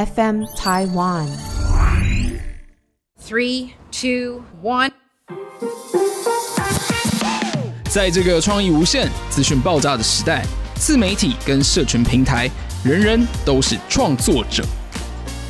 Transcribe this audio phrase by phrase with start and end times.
[0.00, 1.26] FM Taiwan。
[3.22, 4.90] Three, two, one。
[7.90, 10.42] 在这个创意无限、资讯爆炸的时代，
[10.76, 12.50] 自媒体跟社群平台，
[12.82, 14.64] 人人都是创作者。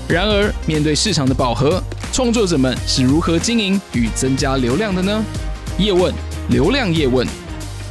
[0.09, 1.81] 然而，面对市场的饱和，
[2.13, 5.25] 创作者们是如何经营与增加流量的呢？
[5.79, 6.13] 叶问，
[6.49, 7.25] 流量叶问，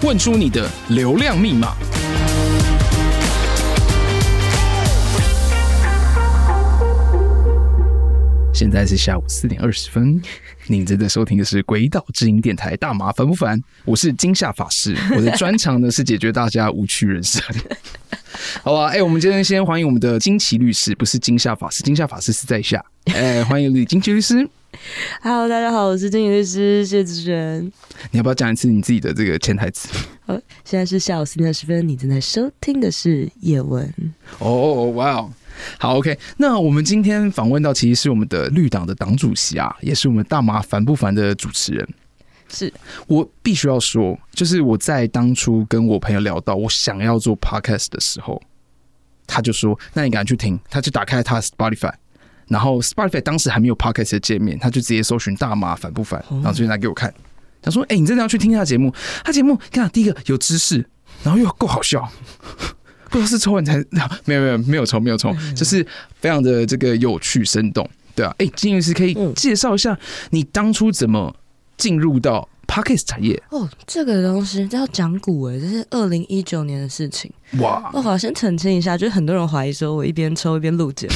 [0.02, 1.74] 问出你的流量密码。
[8.60, 10.22] 现在是下午四点二十分，
[10.68, 12.76] 您正在收听的是《鬼岛之音》电台。
[12.76, 13.58] 大麻烦不烦？
[13.86, 17.42] 我是惊吓法师，我的专长呢是解决大家无趣人生。
[18.62, 22.84] 好吧，哎、欸，我们今天先欢迎我们的惊奇律师，不是惊吓法师，惊吓法师是在下。
[23.06, 24.46] 哎、欸，欢迎菁琪律师。
[25.22, 27.64] Hello，大家好，我是菁琪律师，谢子璇。
[28.12, 29.88] 你要不要讲一次你自己的这个潜台词？
[30.26, 33.90] 好，现在是下午四点二十分，你正在收听的是叶问。
[34.40, 35.32] 哦，哇哦。
[35.78, 36.18] 好，OK。
[36.38, 41.88] 那我们今天访问到，其实是我们的绿党的党主席啊，也是我们大麻烦不烦的主持人。
[42.52, 42.74] 是
[43.06, 48.42] 我必须要说，就是我在当初跟我朋友聊到我想要做 Podcast 的时候，
[49.28, 51.94] 他就说：“那你赶紧去听。”他就打开他 Spotify，
[52.48, 57.14] 然后 Spotify 当时还没有 Podcast 的界面，他就直接搜寻“大麻烦不烦”，然后就拿给我看。
[57.62, 58.92] 他说：“哎、欸，你真的要去听他节目？
[59.24, 60.84] 他节目看，第一个有知识，
[61.24, 62.12] 然后又够好笑。”
[63.10, 63.78] 不知道是抽完才
[64.26, 65.86] 没有没有没有抽没有抽，就是
[66.20, 69.98] 非常的这个有趣生动，对啊，哎、欸，菁律师可以介绍一下
[70.30, 71.36] 你当初怎么
[71.78, 73.42] 进入到 Parkes 产业？
[73.50, 77.90] 哦，这个东西叫讲古哎，这是二零一九年的事情哇！
[77.94, 81.14] 我好先澄清一下，就是很多人怀疑说我一边抽一边录节目，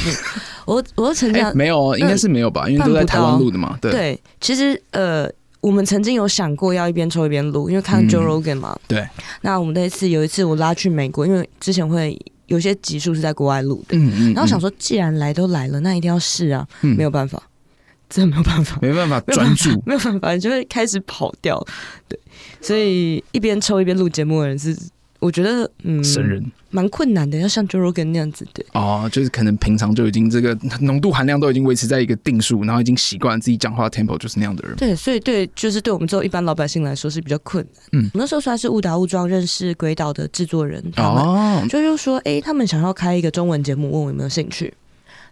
[0.74, 2.68] 我我澄清、欸、没有，应该是没有吧？
[2.68, 5.30] 因为都在台湾录的嘛，对对，其实呃。
[5.64, 8.78] 我们曾经有想过要一边抽一边录，因为看 Joe Rogan 嘛。
[8.84, 9.08] 嗯、对。
[9.42, 13.98] 那我们那一次有一次我拉去美国，因为之前会有些集数是在国外录的。
[13.98, 14.34] 嗯嗯。
[14.34, 16.68] 然后想说，既然来都来了，那一定要试啊。
[16.82, 16.96] 嗯。
[16.98, 17.42] 没有办法，
[18.10, 18.78] 真的没有办法。
[18.82, 19.70] 没办法专注。
[19.86, 21.66] 没有办法，你就会开始跑掉。
[22.10, 22.20] 对。
[22.60, 24.78] 所以一边抽一边录节目的人是。
[25.24, 34.76] 我觉得嗯，神人蛮困难的，要像 Joe Rogan 那样子对哦，就是可能平常就已经这个 浓度含量都已经维持在一个定数，然后已经习惯自己讲话 tempo 就是那样的人。
[34.76, 37.84] 对，所以对，就是对我们这种一般老百姓来说是比较困难。
[37.94, 44.74] 嗯，我那时候算是误打误撞认识鬼岛的制作人，他们哦，就是说，哎、欸，他们想要开一个中文节目，问我有没有兴趣。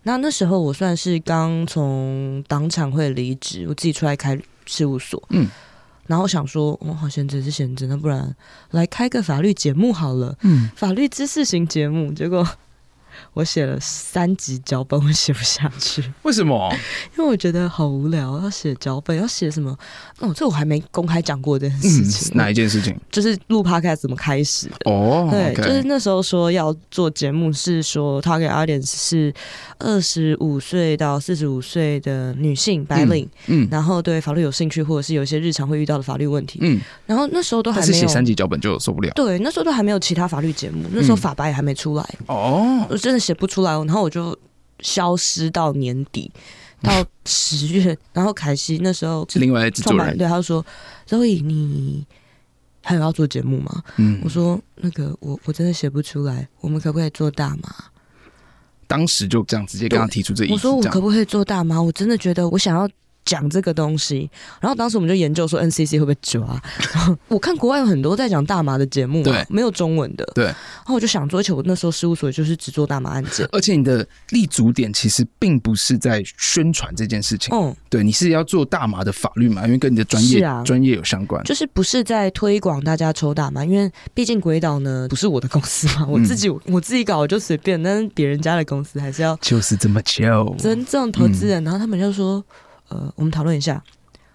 [0.03, 5.22] 那那时候我算是刚从党产会离职，我自己出来开事务所。
[5.31, 5.47] 嗯。
[6.11, 8.35] 然后想说，我、哦、好闲着是闲着，那不然
[8.72, 12.45] 来开个法律节目好了，嗯，法律知识型节目，结果。
[13.33, 16.03] 我写了三集脚本，我写不下去。
[16.23, 16.73] 为什么？
[17.17, 19.77] 因为我觉得好无聊，要写脚本，要写什么？
[20.19, 22.35] 哦，这我还没公开讲过这件事情。
[22.35, 22.95] 嗯、哪一件事情？
[23.11, 24.75] 就是录 Podcast 怎么开始的？
[24.91, 29.33] 哦，对就是那时候说要做节目，是说 Target Audience 是
[29.79, 39.11] 二十五岁到四十五岁的女性白领，嗯，然后对法律有兴趣，或者是有一些日常会遇到的法律问题，嗯，然后那时候都还没有写三集脚本就受不了。
[39.15, 42.09] 对，那时候都还没有其他法律节目，那时候法白也还没出来。
[42.27, 44.33] 哦，我真的写不出来，然后我就
[44.79, 46.31] 消失到年底，
[46.81, 50.66] 到 十月，然后凯西那时候另外制作人对他就说
[51.05, 52.05] ：“周以你
[52.81, 57.75] 还有要做节目吗？”嗯，我说：“那个我我真的写不出来，我们可不可以做大麻？”
[58.88, 61.81] 当时就这样直接跟他提出这意，我说：“我可不可以做大妈？
[61.81, 62.89] 我真的觉得我想要。”
[63.23, 66.61] 讲这个东西，然后当时我们就研究说 NCC 会不会抓。
[67.27, 70.45] 我看国外有很多在讲大麻的节目，对，没有中文的，对。
[70.45, 80.63] 然后我就想做，而且我那时候事务所就是只做大麻案件，而且你的立足点其实并不是在宣传这件事情，嗯，对，你是要做大麻的法律嘛，因为跟你的专业啊。
[80.63, 92.43] 专业有相关，就是不是在推广大家抽大麻，因为毕竟鬼岛呢不是我的公司嘛，我自己、嗯、我自己搞我就随便，但是别人家的公司还是要就是这么久真正投资人，然后他们就说。
[92.91, 93.81] 呃，我们讨论一下。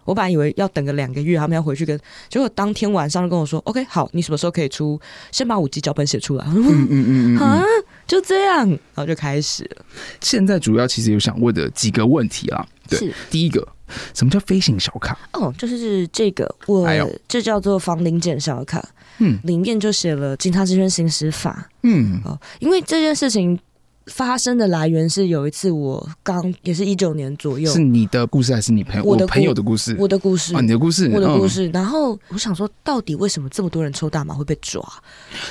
[0.04, 5.00] 我本来以为要等个两个月，他们要回去跟，结果当天晚上就跟我说：“OK，好，你什么时候可以出？
[5.32, 7.60] 先把五集脚本写出来。”嗯嗯嗯嗯，啊，
[8.06, 9.84] 就这样，然后就开始了。
[10.20, 13.66] 现在主要其实有想问的几个问题啊，对，第一个，
[14.14, 15.18] 什么叫飞行小卡？
[15.32, 16.88] 哦，就是这个，我
[17.26, 18.80] 这叫做防临检小卡。
[19.18, 21.68] 嗯，里面就写了《警察职权行使法》。
[21.82, 23.58] 嗯，哦，因为这件事情。
[24.06, 29.04] 发生的来源是有一次我刚也是一九年左右，是你的故事还是你朋友？
[29.04, 31.68] 我的朋友的故事，我的故事啊，你的故事，我的故事。
[31.74, 34.80] 然后我想说，到底为什么这么多人抽大麻会被抓？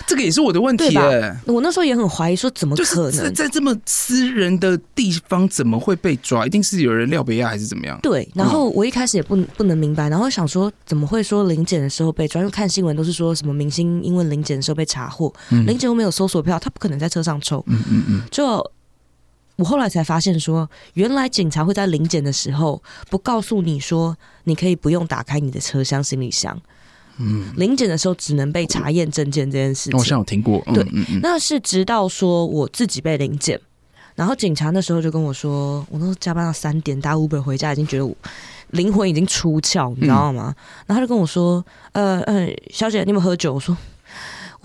[0.07, 1.35] 这个也是我的问题耶。
[1.45, 6.45] 我那时候也很怀疑，说怎么可能在这么私人的地方怎么会被抓？
[6.45, 7.99] 一定是有人廖北亚还是怎么样？
[8.01, 8.25] 对。
[8.33, 12.39] 然后我一开始也不不能明白，然后想说怎么会说临检的时候被抓？
[12.41, 17.61] 因为看新闻都是说什么明星因为临检的时候被查获，临检又没有搜索票，他不可能在车上抽。
[17.67, 18.44] 嗯嗯嗯，就。
[19.57, 26.59] 我后来才发现说，原来警察会在临检的时候不告诉你说，你可以不用打开你的车厢行李箱。
[27.17, 30.61] 嗯，临检的时候只能被查验证件这件事情，我好像有听过。
[30.73, 30.85] 对，
[31.21, 33.57] 那是直到说我自己被临检，
[34.15, 38.13] 然后警察那时候就跟我说，我那时候加班到三点搭 Uber 回家，已经觉得我
[38.71, 40.53] 灵魂已经出窍，你知道吗？
[40.57, 43.53] 嗯、然后他就跟我说，呃呃，小姐，你有没有喝酒？
[43.53, 43.77] 我说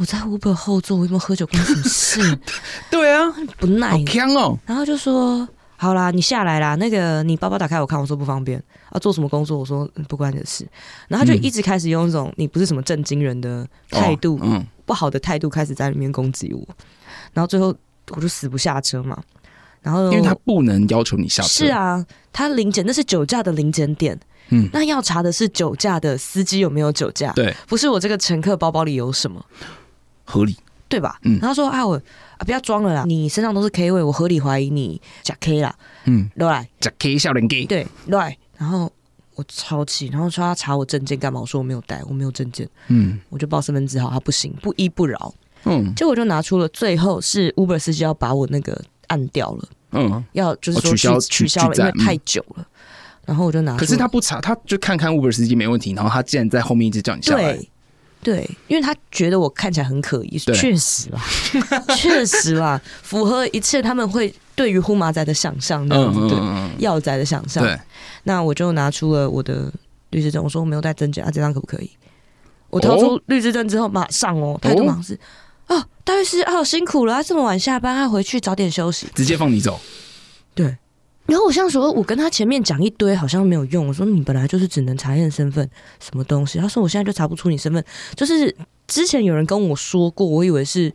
[0.01, 1.47] 我在 Uber 后座，我有没有喝酒？
[1.49, 2.39] 关什么事？
[2.91, 4.03] 对啊，不耐，
[4.35, 4.59] 哦。
[4.65, 5.47] 然后就说。
[5.77, 6.75] 好啦，你下来啦。
[6.75, 7.99] 那个，你包包打开我看。
[7.99, 8.63] 我说不方便。
[8.91, 9.59] 啊，做什么工作？
[9.59, 10.67] 我说不关你的事。
[11.09, 16.63] 然后他就一直开始用一种你不是什么正经人的态度，哦嗯、不好的态度开始在里面攻击我。
[17.33, 17.75] 然后最后
[18.11, 19.19] 我就死不下车嘛。
[19.81, 21.49] 然后因为他不能要求你下车。
[21.49, 24.19] 是啊，他临检那是酒驾的临检点。
[24.51, 27.33] 嗯，那要查的是酒驾的司机有没有酒驾？
[27.33, 29.43] 对，不是我这个乘客包包里有什么。
[30.31, 30.57] 合理。
[30.89, 31.17] 对吧？
[31.23, 31.95] 嗯，然后说啊，我
[32.37, 35.73] 啊，不要装了啦，你身上都是 K 位，我合理怀疑你假 K 啦。
[36.07, 37.65] 嗯，来，假 K 笑人 K。
[37.67, 38.91] 对来，然后
[39.37, 41.39] 我超气，然后说他查我证件干嘛？
[41.39, 42.69] 我说我没有带，我没有证件。
[42.89, 45.33] 嗯，我就报身份证号，他不行，不依不饶。
[45.63, 48.77] 嗯，结果我就拿出了，最后是 Uber 司机要把我那个
[49.07, 49.69] 按掉了。
[49.93, 52.67] 嗯，要就是说取消取消了，因为太久了。
[53.27, 57.53] 然后我就拿，可是他不查，他就看看 Uber 司机没问题，然后他竟然在后面一直叫你下来。
[57.53, 57.71] 对，
[58.69, 61.21] 因为他觉得我看起来很可疑，确实啦，
[61.97, 66.39] 确实啦，符合一切他们会对于呼麻仔的想象，那样子，对，
[66.79, 67.65] 药仔的想象。
[67.65, 67.79] 对，
[68.25, 69.73] 那我就拿出了我的
[70.11, 71.91] 律师证，我说我没有带证件啊，这张可不可以？
[72.69, 75.19] 我掏出律师证之后，马上哦，态度马上是
[75.69, 79.81] 哦，大律师啊，辛苦了，他这么晚下班，他回去早点休息，直接放你走。
[80.55, 80.77] 对。
[81.31, 83.87] 然后我像说，我跟他前面讲一堆好像没有用。
[83.87, 86.59] 我说你本来就是只能查验身份，什么东西？
[86.59, 87.83] 他说我现在就查不出你身份。
[88.17, 88.53] 就是
[88.89, 90.93] 之前有人跟我说过，我以为是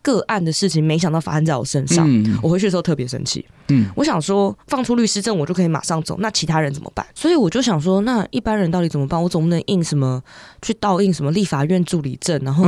[0.00, 2.06] 个案的事情，没想到发生在我身上。
[2.08, 3.44] 嗯、我回去的时候特别生气。
[3.68, 6.16] 嗯，我想说放出律师证，我就可以马上走。
[6.20, 7.04] 那其他人怎么办？
[7.14, 9.22] 所以我就想说，那一般人到底怎么办？
[9.22, 10.22] 我总不能印什么
[10.62, 12.64] 去倒印什么立法院助理证，然后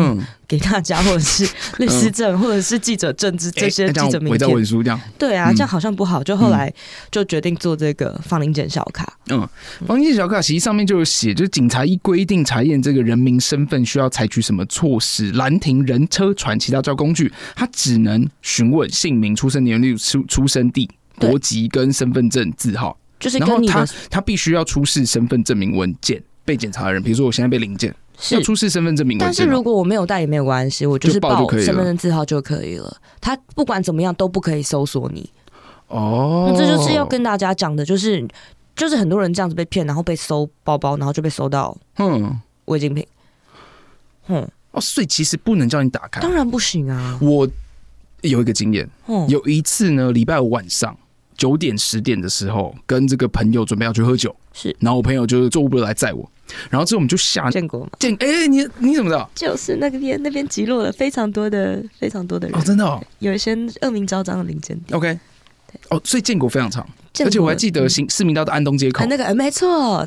[0.49, 1.49] 给大家，或者是
[1.79, 4.51] 律师证，或者是记者证之这些记者名片。
[4.51, 4.99] 文书这样。
[5.19, 6.23] 对啊，这样好像不好。
[6.23, 6.73] 就后来
[7.11, 9.19] 就决定做这个放零检小卡。
[9.29, 9.47] 嗯，
[9.87, 20.89] 防临检小卡其实上面就有写，就是警察一规定查验这个人民身份需要采取什么措施，拦停人车船其他交通工具，他只能询问姓名、出生年月、出出生地。
[21.19, 26.23] 国籍跟身份证字号，就是然后他他必须要出示身份证明文件。
[26.45, 29.19] 被检查的人，比如说我现在被临检，是要出示身份证明。
[29.19, 32.97] 但是如果我没有带也没有关系，我就是报身份证字号就可以了。
[33.21, 35.29] 他不管怎么样都不可以搜索你。
[35.89, 38.25] 哦，那这就是要跟大家讲的，就是
[38.77, 43.05] 就是很多人这样子被骗，然后被搜包包，然后就被搜到嗯违禁品。
[44.29, 47.19] 嗯哦，所以其实不能叫你打开，当然不行啊。
[47.21, 47.49] 我
[48.21, 48.89] 有一个经验，
[49.27, 50.97] 有一次呢，礼拜五晚上。
[51.37, 56.29] 九点十点的时候，跟这个朋友准备要去喝酒，是，然后我朋友就是坐 Uber 来载我，
[56.71, 59.29] 然后之后我们就下见过见，哎、欸，你你怎么知道？
[59.35, 62.59] 就是那个边那边集落了非常多的非常多的人。
[62.59, 64.97] 哦，真的哦，有一些恶名昭彰的临检点。
[64.97, 65.19] OK，
[65.91, 66.87] 哦，所以建国非常长，
[67.21, 70.07] 而且我还记得新市民道的安东街口、嗯、那个，没错，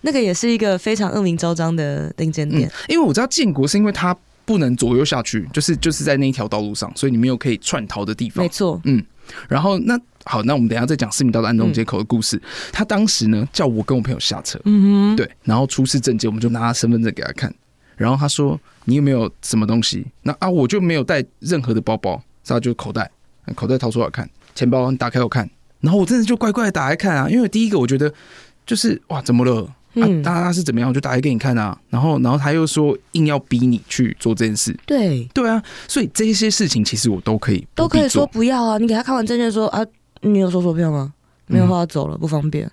[0.00, 9.04] 那个也是一个非常恶名昭彰的临检点、嗯，因为我知道建国是因为它不能左右下去，就是就是在那一条道路上，所以你没有可以窜逃的地方，没错，嗯，
[9.48, 9.98] 然后那。
[10.28, 12.36] 好，那我们等一下再讲市民大道安东街口的故事。
[12.38, 17.54] 嗯、他当时呢叫我跟我朋友下车，嗯哼，对，然后出示证件，我们就拿他身份证给他看。
[17.94, 23.08] 然后他说：“你有没有什么东西？”那啊，我就没有带任何的包包，他就口袋，
[23.54, 25.48] 口袋掏出来看，钱包你打开我看。
[25.78, 28.12] 然后我真的就乖乖的打开看啊，因为第一个我觉得
[28.66, 29.72] 就是哇，怎么了？
[29.96, 30.88] 嗯、啊，他他是怎么样？
[30.88, 31.76] 我就打开给你看啊。
[31.90, 35.62] 然后，然后他又说硬要逼你去做这件事，对对啊。
[35.88, 38.78] 所以这些事情其实我都可以都可以说不要啊。
[38.78, 39.84] 你给他看完证件说啊。
[40.22, 41.12] 你有搜索票吗？
[41.46, 42.68] 没有的话走了，不方便。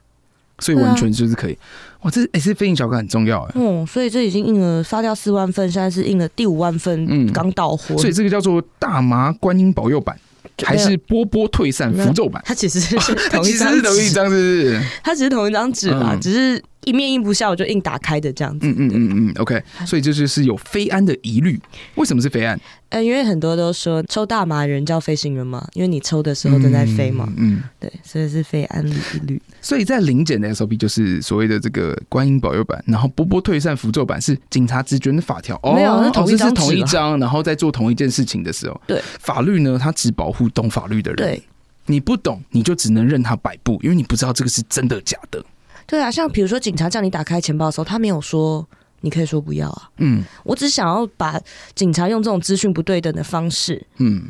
[0.60, 1.58] 所以完全就是可以。
[2.02, 3.52] 哇，这哎，是飞行小哥很重要哎。
[3.56, 7.98] 嗯，所以这已经印了杀掉四万份，现在是印了第五万份，嗯，刚到货。
[7.98, 10.18] 所以这个叫做大麻观音保佑版，
[10.64, 12.42] 还是波波退散符咒版？
[12.46, 12.96] 它其实是
[13.30, 14.82] 同一张，同一张，是？
[15.04, 16.62] 它只是同一张纸嘛，只是。
[16.86, 18.68] 一面印不下，我就硬打开的这样子。
[18.68, 19.64] 嗯嗯嗯嗯，OK。
[19.88, 21.58] 所以这就是有飞安的疑虑。
[21.96, 22.60] 为什么是飞安？
[22.90, 27.26] 呃，因为很多都说抽大麻人叫飞行员嘛，因为你抽的时候正在飞嘛。
[27.38, 29.42] 嗯，嗯对，所以是飞安的疑虑。
[29.64, 35.58] 所以在临检的 SOP 就是所谓的这个观音保佑版，然后波波退散符咒版是警察职权的法条。
[35.64, 41.18] 哦，没有，是同一张，是同一张，然后在做同一件事情的时候，对法律呢，它只保护懂法律的人。
[41.18, 41.42] 对，
[41.86, 45.44] 你不懂，你就只能任他摆布，因为你不知道这个是真的假的。
[45.88, 48.68] 对啊，像比如说警察叫你打开钱包的时候，他没有说
[49.02, 49.90] 你可以说不要啊。
[49.98, 51.40] 嗯，我只想要把
[51.74, 54.24] 警察用这种资讯不对等的方式，嗯，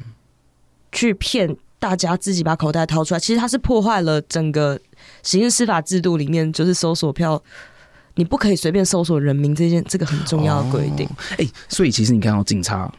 [0.92, 4.80] 去骗大家自己把口袋掏出来，其实他是破坏了整个
[5.24, 7.42] 刑事司法制度里面，就是搜索票，
[8.16, 11.08] 你不可以随便搜索人名这件这个很重要的规定。
[11.32, 12.94] 哎、哦欸，所以其实你看到警察。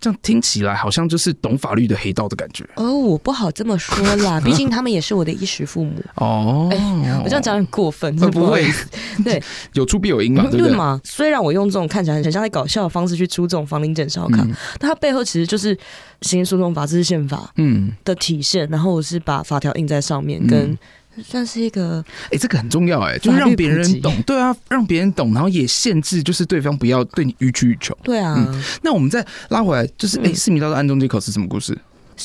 [0.00, 7.22] 这样听起来好像就是懂法律的黑道的感觉哦，我不好这么说啦，毕竟他们也是我的衣食父母哦、欸。
[7.22, 8.66] 我这样讲很过分，这，不会，
[9.24, 9.42] 对，
[9.72, 10.70] 有出必有因嘛，对不对？
[10.76, 15.74] 嘛，虽然我用这种看起来很像在搞笑的方式去出这种房龄检查卡，嗯、但它背后其实就是
[16.20, 20.76] 刑事诉讼法、这是宪法嗯的体现，然后我是把法条印在上面跟。
[21.16, 28.62] 嗯算是一个，哎、欸，这个很重要、欸，哎，就是让别人懂，对啊，让别人懂，然后也限制，就是对方不要对你予取予求，对啊、嗯。
[28.82, 31.76] 那我们再拉回来，就是，哎、欸，市民大道安东街口是什么故事？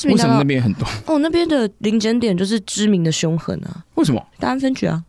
[0.04, 0.86] 为什么那边很多？
[1.06, 3.84] 哦，那边的临检点就是知名的凶狠啊。
[3.94, 4.24] 为什么？
[4.38, 5.02] 大安分局啊。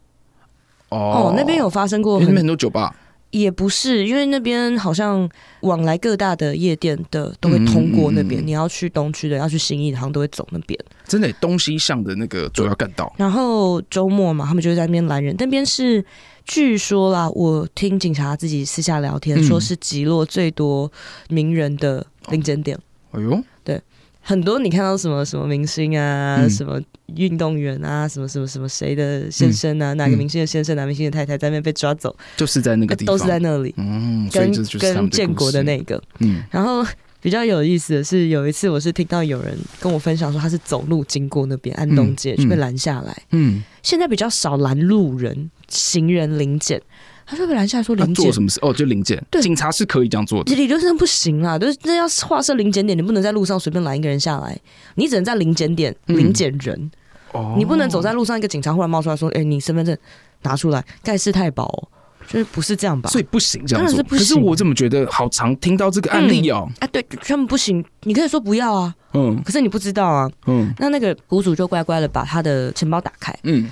[0.89, 2.95] 哦，哦，那边有发生过很，那边很多酒吧。
[3.31, 5.27] 也不是，因为那边好像
[5.61, 8.47] 往来各大的夜店的都会通过那边、嗯。
[8.47, 10.79] 你要去东区的，要去新义，好像都会走那边。
[11.05, 13.11] 真的，东西向的那个主要干道。
[13.17, 15.35] 然后周末嘛，他们就会在那边拦人。
[15.39, 16.03] 那边是
[16.45, 20.91] 据说啦，我听警察自己私下聊天，嗯、说是击落最多
[21.29, 22.77] 名人的零检点。
[23.11, 23.81] 哎呦，对。
[24.23, 26.79] 很多你看到什么什么明星啊，嗯、什么
[27.15, 33.73] 运动员啊，什么什么什么谁的先生啊，嗯、哪个明星的先生，嗯、哪明星的太太在那边被抓走，就是在那个地方，都是在那里。
[33.77, 36.01] 嗯，跟跟建国的那个。
[36.19, 36.85] 嗯，然后
[37.19, 43.23] 比较有意思的是，有一次我是听到有人跟我分享说，他是走路经过那边安东街，就被拦下来。
[43.31, 46.79] 嗯，现在比较少拦路人、行人临检。
[47.25, 48.59] 他就被拦下来说临检做什么事？
[48.61, 49.23] 哦，就临检。
[49.29, 50.55] 对，警察是可以这样做的。
[50.55, 54.59] 理论上不行啊，就是那要划设临检点，你不能在路上随便拦一个人下来，
[54.95, 56.91] 你只能在临检点临检人。
[57.33, 59.97] 哦、嗯，你不能走在路上，一个警察忽然冒出来说：“哎、欸，你身份证
[60.41, 61.87] 拿出来，盖世太保、喔。”
[62.27, 63.09] 就是不是这样吧？
[63.09, 63.95] 所以不行这样做。
[63.95, 64.19] 是不行。
[64.19, 68.93] 可是我怎么觉得好常听到这个案例哦、啊，对，他们不行，你可以说不要啊。
[69.13, 69.41] 嗯。
[69.43, 70.29] 可是你不知道啊。
[70.45, 70.71] 嗯。
[70.77, 73.35] 那那个苦主就乖乖的把他的钱包打开。
[73.43, 73.69] 嗯。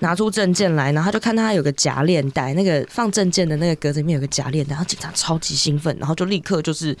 [0.00, 6.96] 拿出证件来，然后他就看到他有个夹链袋，那个放证件的那个格子里面有个夹链袋，然后警察超级兴奋，然后就立刻就是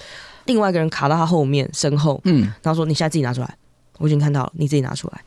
[0.46, 3.56] 另外一个人卡到他后面身后，嗯，然后说：“你现在自己拿出来，
[3.98, 5.20] 我已经看到了，你自己拿出来。”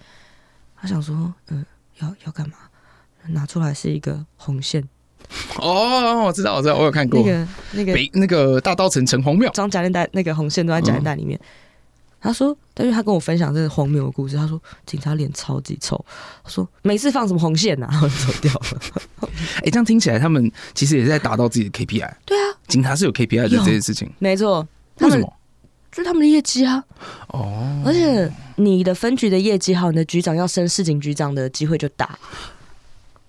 [0.79, 1.65] 他想说：“嗯，
[1.99, 2.55] 要要干嘛？
[3.29, 4.87] 拿出来是一个红线。”
[5.57, 11.39] 哦，我知道，我知道，我有看过那个那个北那个大刀城城隍庙装夹链袋，那个红线都在夹链袋里面。
[11.41, 11.47] 嗯
[12.23, 14.37] 他说，但是他跟我分享这个荒谬的故事。
[14.37, 16.03] 他说，警察脸超级臭。
[16.41, 18.79] 他说，每次放什么红线呐、啊， 然后走掉了。
[19.57, 22.09] 哎、欸，这样听起来，他们其实也是在达到自己的 KPI。
[22.25, 24.09] 对啊，警察是有 KPI 的这件事情。
[24.19, 24.65] 没错，
[24.99, 25.33] 为什么？
[25.91, 26.81] 就是他们的业绩啊。
[27.27, 27.83] 哦。
[27.85, 32.17] 而且你的分局的业绩好，你的局长要升市警局长的机会就大。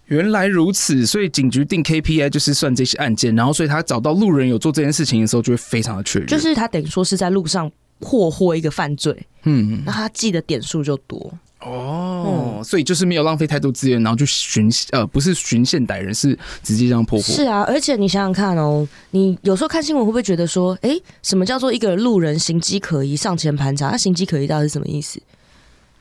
[0.07, 6.29] 原来如此，所以警局定 KPI 就是算这些案件，然后所以他找到路人有做这件事情的时候，就会非常的确认。
[6.29, 7.69] 就是他等于说是在路上。
[8.01, 17.25] 破获一个犯罪，嗯，那他记的点数就多哦、嗯，所以就是没有浪费太多资源，然后就寻呃不是寻线逮人，是直接这样破获。
[17.25, 23.89] 是啊，而且你想想看哦，你有时候看新闻会不会觉得说，哎、欸，什么叫做一个路人形迹可疑上前盘查？
[23.89, 25.19] 那形迹可疑到底是什么意思？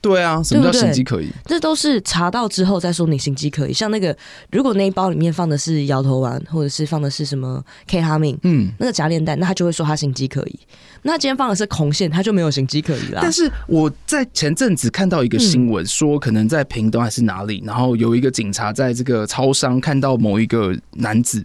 [0.04, 1.32] 对啊，什么叫形迹可疑？
[1.46, 3.72] 这都是查到之后再说你形迹可疑。
[3.72, 4.16] 像那个，
[4.52, 10.60] 如果那一包里面放的是摇头丸，或者是放的是什么 K 他命，嗯，那个夹链袋，那他就会说他形迹可疑。
[11.04, 13.20] 那今天放的是红线，他就没有形迹可疑啦。
[13.22, 21.42] 但是我在前阵子看到一个新闻，说可能在屏东还是哪里，然后有一个警察在这个超商看到某一个男子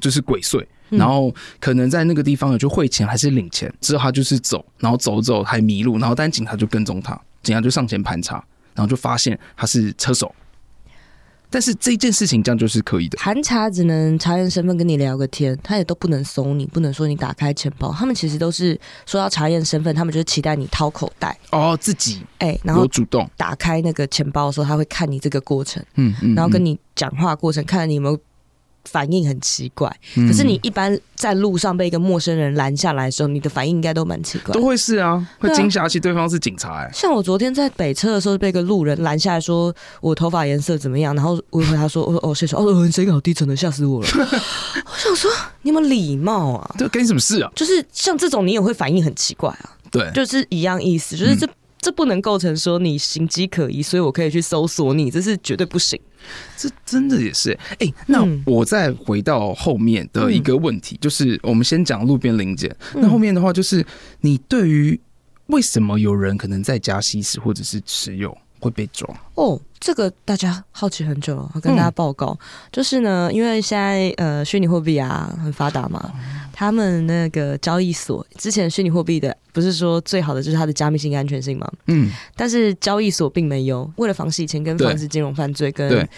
[0.00, 7.16] 就是鬼祟，然后可能在那个地方有就汇钱还是领钱，之后他就是走，然后走走还迷路，然后但警察就跟踪他。
[7.42, 8.36] 警察就上前盘查，
[8.74, 10.34] 然后就发现他是车手。
[11.50, 13.18] 但是这件事情这样就是可以的。
[13.18, 17.92] 盘查只能查验身份，跟你聊个天，他也都不能搜你，不能说你打开钱包。
[17.92, 28.18] 他们其实都是说要查验身份，他们就是期待你掏口袋哦，自己哎，然后主动打开那个钱包的时候，他会看你这个过程，嗯嗯，然后跟你讲话过程，看你有没有。
[28.84, 34.52] 反应很奇怪，可是你一般在路上被一个陌生人拦下来的时候，你的反应应该都蛮奇怪。
[34.52, 36.90] 都会是啊，会惊吓起对方是警察、欸。
[36.92, 44.08] 像我昨天在北车的时候，被一个路人拦下来说我头发颜色怎么样，然后我回他说：“我说哦，谢谢哦，声音好低沉的，吓死我了。
[44.14, 45.30] ”我想说，
[45.62, 46.74] 你有没有礼貌啊？
[46.78, 47.50] 这跟你什么事啊？
[47.54, 49.70] 就是像这种，你也会反应很奇怪啊。
[49.90, 51.50] 对，就是一样意思，就是这、嗯、
[51.82, 56.00] 这不能构成说你形迹可疑，所以我可以去搜索你，这是绝对不行。
[56.56, 57.50] 这真的也是。
[57.70, 63.84] 哎、欸，那我再回到后面的一个问题，嗯、就是我们先讲路边零件、嗯，那后面的话就是
[64.20, 64.98] 你对于
[65.48, 69.12] 为什么有人可能在家吸食或者是持有会被抓？
[69.34, 72.38] 哦，这个大家好奇很久了，我跟大家报告、嗯，
[72.70, 76.12] 就是呢，因为现在呃虚拟货币啊很发达嘛。
[76.62, 81.68] 他们那个交易所之前虚拟货币的，不是说最好的就是它的加密性、安全性吗？
[81.88, 86.08] 嗯，但是交易所并没有为了防洗钱跟防止金融犯罪，跟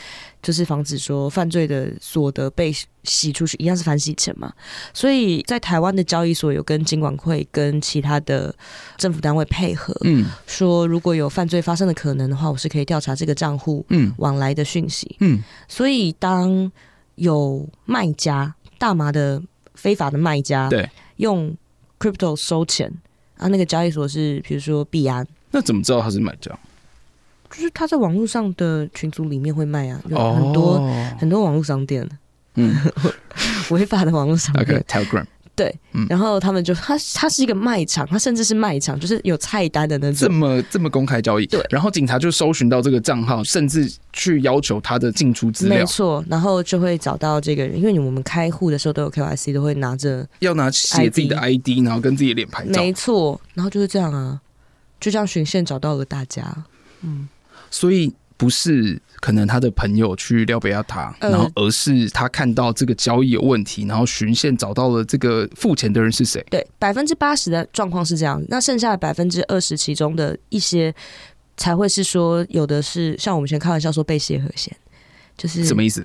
[0.43, 2.71] 就是防止说犯罪的所得被
[3.05, 4.53] 洗出去，一样是反洗钱嘛。
[4.93, 8.55] 所以在台湾的交易所有跟金管会跟其他的
[8.99, 16.71] 政府单位配合，嗯，说如果有犯罪发生的可能的话，我是可以调查这个账户嗯往来的讯息，嗯，所以当
[17.15, 19.43] 有卖家大麻的。
[19.75, 21.55] 非法的卖家对用
[21.99, 22.93] crypto 收钱
[23.37, 26.57] 啊，那个交易所是比如说币安，那怎么知道他是买家？
[27.51, 31.19] 就是他在网络上的群组里面会卖啊，有很多、oh.
[31.19, 32.09] 很多网络商店，
[32.57, 32.75] 嗯，
[33.71, 35.25] 违法的网络商店 okay,，Telegram。
[35.57, 35.73] 对，
[36.09, 41.47] 然后他们就他他是一个卖场，他甚至是卖场，就是有菜单的那种，这么这么公开交易。
[41.47, 45.79] 对，然后警察就搜寻到这个账号，甚至去要求他的进出资料。
[45.79, 52.81] 没错，然后就会找到这个人，因为我们开户的时候都有 KYC，都会拿着要拿写自己的 ID，然后跟自己的脸拍照。
[52.81, 54.41] 没错，然后就是这样啊，
[54.99, 56.45] 就这样循线找到了大家。
[57.03, 57.29] 嗯，
[57.71, 59.01] 所以不是。
[59.25, 66.45] 可能他的朋友去撩北亚塔，然后而是他看到这个交易有问题，然后循线找到了这个付钱的人是谁？
[66.51, 70.95] 对，百分之八十的状况是这样，那剩下的百分之二十其中的一些
[71.57, 74.77] 才会是说，有的是像我们以前开玩笑说被谢和弦，
[75.39, 76.05] 就是什么意思？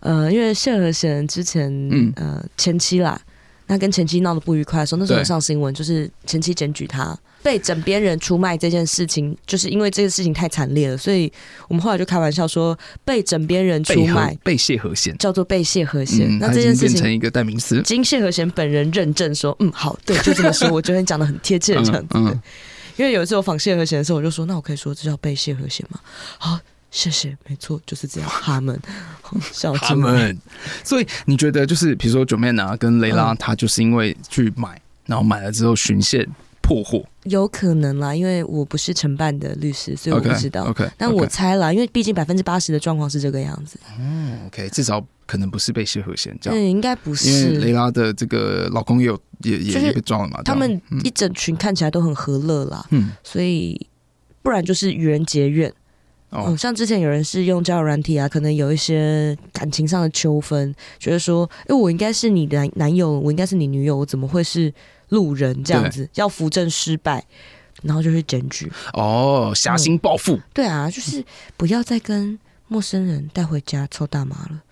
[0.00, 3.20] 呃，因为谢和弦之前嗯呃前妻啦，
[3.68, 7.16] 那跟前妻闹得不愉快的时候，那时候上新闻就是前妻检举他。
[7.42, 11.30] 被枕边人出卖这件事情，就是因为这个事情太惨烈了，所以
[11.68, 16.38] 我们后来就开玩笑说，被枕边人出卖，被谢和弦叫做被谢和弦。
[16.38, 20.70] 那这件事情变成一个代名词，经谢和弦本人认证说，嗯，好，对，就这么说。
[20.70, 22.06] 我觉得你讲的很贴切，这样子。
[22.14, 22.42] 嗯嗯、
[22.96, 25.98] 因为有一次我访谢和弦的时候，我就说，那我可以说这叫被谢和弦吗？
[26.38, 26.58] 好，
[26.90, 28.30] 谢谢，没错，就是这样。
[28.30, 28.80] 他们，
[29.80, 30.38] 他们，
[30.84, 36.28] 所以你觉得就是，比如说 Joeman 跟雷拉，他就是因为去买，然后买了之后循线。
[36.72, 40.64] 破获有可能啦，因为我不是承办的律师，所以我不知道。
[40.64, 40.90] OK，, okay.
[40.96, 43.78] 但我猜啦，因为毕竟百分之八十的状况是这个样子。
[43.98, 46.58] 嗯，OK，至少可能不是被谢和弦这样。
[46.58, 47.28] 嗯，应该不是。
[47.28, 50.42] 因为雷拉的这个老公也有也也被撞了嘛。
[50.42, 52.84] 他们一整群看起来都很和乐啦。
[52.90, 53.86] 嗯，所以
[54.42, 55.72] 不然就是与人结怨。
[56.30, 64.72] 哦、嗯，像之前有人是用交友软体啊，可能有一些感情上的纠纷，觉得说，哎、欸，我应该是你的男友，我应该是你女友，我怎么会是？
[65.12, 67.22] 路人这样子要扶正失败，
[67.82, 68.72] 然后就去检举。
[68.94, 70.42] 哦，侠心报复、嗯。
[70.54, 71.22] 对啊，就是
[71.58, 74.62] 不要再跟陌生人带回家抽大麻了，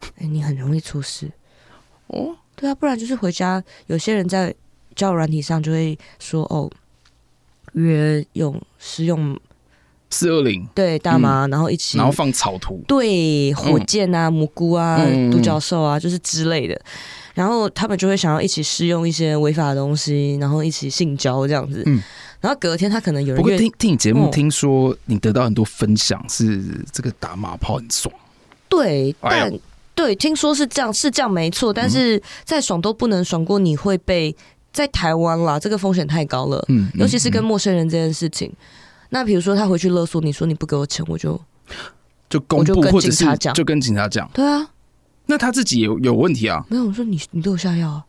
[0.00, 1.30] 哎、欸，你很容易出事。
[2.06, 2.36] 哦。
[2.54, 4.54] 对啊，不然就是回家，有些人在
[4.94, 6.70] 交友软体上就会说哦，
[7.72, 9.38] 约用使用
[10.10, 10.64] 四二零。
[10.74, 16.80] 对大麻、嗯，然后一起，然后放草图，对火箭啊、嗯、蘑菇啊、独、嗯、角兽啊，就是之类的。
[17.38, 21.84] 然后他们就会想要一起试用一些违法的东西，然后一起性交这样子。
[21.86, 22.02] 嗯，
[22.40, 28.12] 然后隔天他可能有人不过听听你节目，听说你得到很多分享，是这个打马炮很爽。
[28.68, 29.60] 对，但、哎、
[29.94, 31.72] 对，听说是这样，是这样没错。
[31.72, 34.34] 但是再爽都不能爽过你会被
[34.72, 36.64] 在台湾啦，这个风险太高了。
[36.66, 38.48] 嗯，尤其是跟陌生人这件事情。
[38.48, 38.56] 嗯、
[39.10, 41.40] 那比如说他回去勒索你说你不给我钱，我就
[42.28, 43.24] 就公布或者是
[43.54, 44.28] 就跟警察讲。
[44.34, 44.68] 对啊。
[45.30, 46.64] 那他自己有有问题啊？
[46.70, 48.04] 没有，我说你你对我下药啊？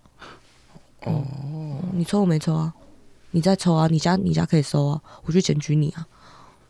[1.02, 2.74] 哦、嗯，你抽我没抽啊？
[3.32, 3.90] 你在抽啊？
[3.92, 5.02] 你家你家可以搜啊？
[5.26, 6.08] 我去检举你啊？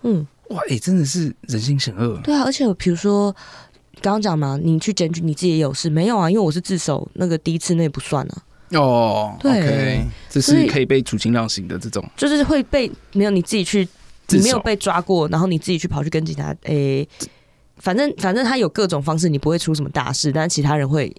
[0.01, 2.19] 嗯，哇，哎、欸，真的是人心险恶。
[2.23, 3.31] 对啊，而且比如说
[4.01, 6.27] 刚刚讲嘛，你去检举你自己也有事没有啊？
[6.31, 8.43] 因为我是自首，那个第一次那也不算啊。
[8.71, 13.87] 哦，对，okay, 这是可以被处轻量刑的这种，就是会被没有你自己去，
[14.29, 17.03] 你没有被抓过，然后你自己去跑去跟警察诶。
[17.03, 17.09] 欸
[17.79, 21.15] 反正反正他有各种方式，你不会出什么大事，但是其他人会，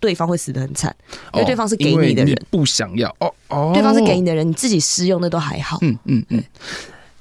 [0.00, 0.94] 对方会死的很惨，
[1.34, 5.78] 因为对方是给你的人，你不想要哦哦，对方是给你的人，你自己私用的都还好。
[5.82, 6.42] 嗯嗯嗯。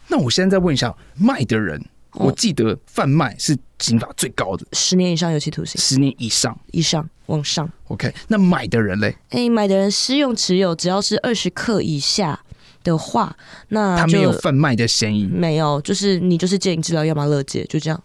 [0.07, 7.67] 那我现在再问一下，卖的人，我记得贩卖是刑法最高的，十年以上有期徒刑，十年以上以上往上。
[7.87, 9.15] OK，那买的人嘞？
[9.29, 12.39] 哎，买的人私用持有，只要是二十克以下
[12.83, 13.35] 的话，
[13.69, 18.03] 那他没有贩卖的嫌疑，没有，就是你就是戒瘾治疗，要么乐戒，就这样。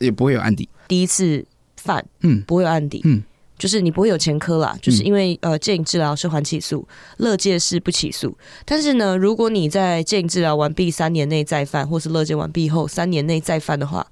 [0.00, 1.44] 也不会有案底，第一次
[1.76, 3.22] 犯，嗯，不会有案底，嗯，
[3.58, 6.86] 就是你不会有前科啦，就是因为呃，戒瘾治疗是缓起诉，
[7.18, 8.36] 乐戒是不起诉。
[8.64, 14.06] 但是呢，如果你在戒瘾治疗完毕三年内再犯，或是乐戒完毕后三年内再犯的话，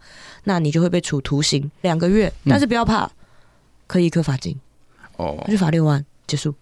[0.45, 2.33] 那你就会被处徒刑两个月。
[2.45, 3.11] 但是不要怕，
[3.87, 4.55] 可以课罚金，
[5.17, 6.55] 哦，就罚六万结束。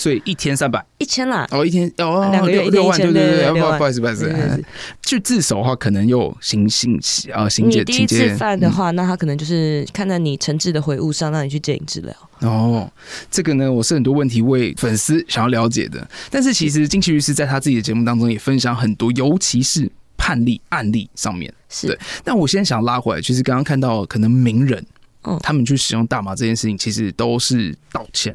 [0.00, 1.46] 所以一天三百，一千啦。
[1.50, 4.64] 哦，一天哦，两个月六六万，对对对，不不好意思不好意思。
[5.02, 6.98] 去自首的话，可能又刑刑
[7.34, 7.80] 啊刑解。
[7.80, 12.14] 你第一次犯的话，那他可能就是看在你诚挚的悔悟上，让你去戒瘾治疗。
[12.38, 12.90] 哦，
[13.30, 16.08] 这个呢，我是很多问题为粉丝想要了解的。
[16.30, 19.86] 但是其实金奇律师在他自己的节目当中也分享很多，尤其是
[20.16, 21.52] 判例案例上面。
[21.68, 21.98] 是对。
[22.24, 24.82] 但我现在想拉回来，就是刚刚看到可能名人，
[25.24, 28.34] 嗯，他们去使用大麻这件事情，其实都是道歉。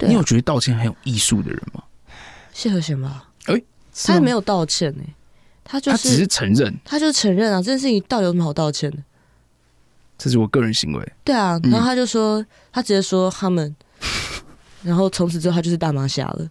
[0.00, 1.82] 你有觉得道歉很有艺术的人吗？
[2.52, 3.28] 谢和弦吧？
[3.46, 3.62] 哎，
[4.06, 5.02] 他没有道歉呢，
[5.64, 8.98] 他就是他只是承认，他就承认啊，这件事情到底有什么好道歉的？
[10.16, 11.12] 这是我个人行为。
[11.24, 13.74] 对啊，然后他就说，他直接说他们，
[14.82, 16.48] 然后从此之后他就是大麻侠了。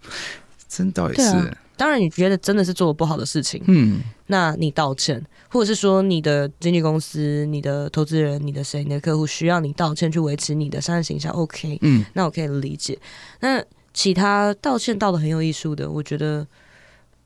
[0.68, 1.56] 真倒也是。
[1.76, 12.98] 当然，你觉得真的是做了不好的事情，嗯，那你道歉，或者是说你的经纪公司、你的投资人、你的谁、你的客户需要你道歉去维持你的商业形象，OK，嗯，那我可以理解。
[13.40, 16.46] 那其他道歉道的很有艺术的，我觉得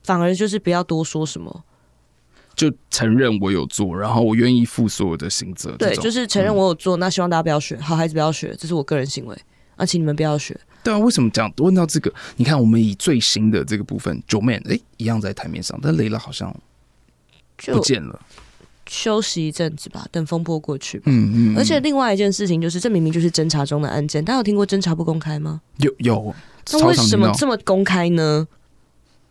[0.02, 1.64] 反而就是不要多说什么，
[2.54, 5.76] 就承认我有做，然后我愿意负所有的刑责。
[5.76, 9.37] 对，就是承认我有做，那希望大家不要学，好孩子不要学，这是我个人行为，
[9.76, 10.58] 而且你们不要学。
[10.88, 11.53] 对啊，为什么这样？
[11.59, 16.51] 问到这个，你看我们以最新的这个部分，Joeman 哎，一样在台面上，但雷拉好像
[17.66, 18.18] 不见了，
[18.88, 21.05] 休息一阵子吧，等风波过去吧。
[21.09, 21.59] 嗯嗯。
[21.59, 25.61] 而且另外一件事情就是，这明明就是侦查中的案件，大家有听过侦查不公开吗？
[25.81, 26.35] 有有。
[26.72, 28.48] 那为什么这么公开呢？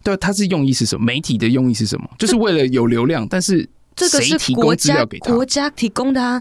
[0.03, 1.03] 对，他是用意是什么？
[1.03, 2.07] 媒体的用意是什么？
[2.19, 6.39] 就是为了有流量，但是这个是国家国家提供的啊，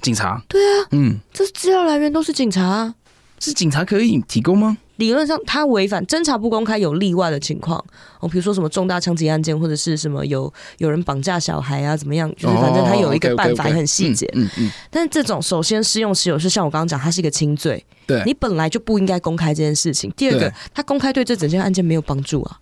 [0.00, 0.42] 警察。
[0.48, 2.94] 对啊，嗯，这资料来源都是警察啊。
[3.38, 4.78] 是警察可以提供吗？
[4.96, 7.78] 理论上，他违反侦查不公开有例外的情况
[8.18, 12.32] 哦，比如说什么重大枪击案件，或者是什么有有人绑架小孩啊，怎么样？
[12.34, 14.26] 就是反正他有一个办法，很细节。
[14.32, 14.70] 嗯嗯。
[14.90, 20.10] 但是这种首先适用持有是像我刚刚讲，它是一个轻罪，对，你本来就不应该公开这件事情。
[20.16, 22.58] 第二个，他公开对这整件案件没有帮助啊。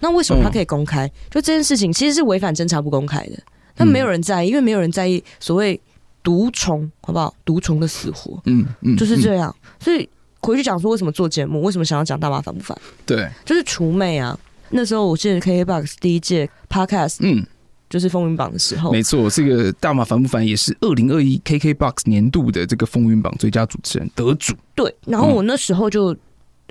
[0.00, 1.06] 那为什么他可以公开？
[1.30, 3.38] 就这件事情其实是违反侦查不公开的，
[3.76, 5.80] 但没有人在意，因为没有人在意所谓。
[6.28, 7.34] 毒虫好不好？
[7.42, 9.54] 毒虫的死活，嗯嗯，就是这样。
[9.80, 10.06] 所以
[10.40, 11.62] 回去讲说，为什么做节目？
[11.62, 12.78] 为什么想要讲大麻烦不烦？
[13.06, 14.38] 对，就是除魅啊。
[14.68, 17.46] 那时候我记得 KKBOX 第一届 Podcast，嗯，
[17.88, 24.54] 就是风云榜的时候，没错，这个大麻烦不烦也是二零二一 KKBOX 年度的这个风云榜最佳主持人得主。
[24.74, 26.14] 对，然后我那时候就，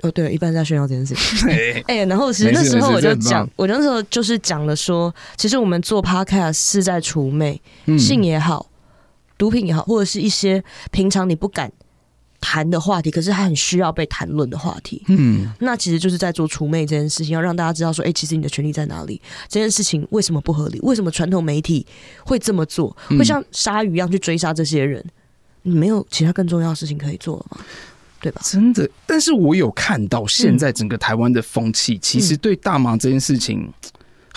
[0.02, 1.50] 哦，对，一般在炫耀这件事情。
[1.88, 8.64] 哎、欸，然后其实那时候我就讲，我那时候就是讲了说，其实我们做 Podcast 是在除魅，嗯、性也好。
[9.38, 11.72] 毒品也好，或者是一些平常你不敢
[12.40, 15.02] 谈的话题，可是他很需要被谈论的话题。
[15.08, 19.20] 嗯，那其实就是在做除魅这件事情，要让大家知道说，哎、欸，其实你的权利在哪里？
[19.48, 20.78] 这件事情为什么不合理？
[20.82, 21.86] 为什么传统媒体
[22.24, 22.94] 会这么做？
[23.10, 25.04] 会像鲨鱼一样去追杀这些人？
[25.62, 27.64] 你没有其他更重要的事情可以做了吗？
[28.20, 28.40] 对吧？
[28.44, 33.72] 真的，但是我有看到现在整个台湾的风气，嗯、其实对大麻这件事情。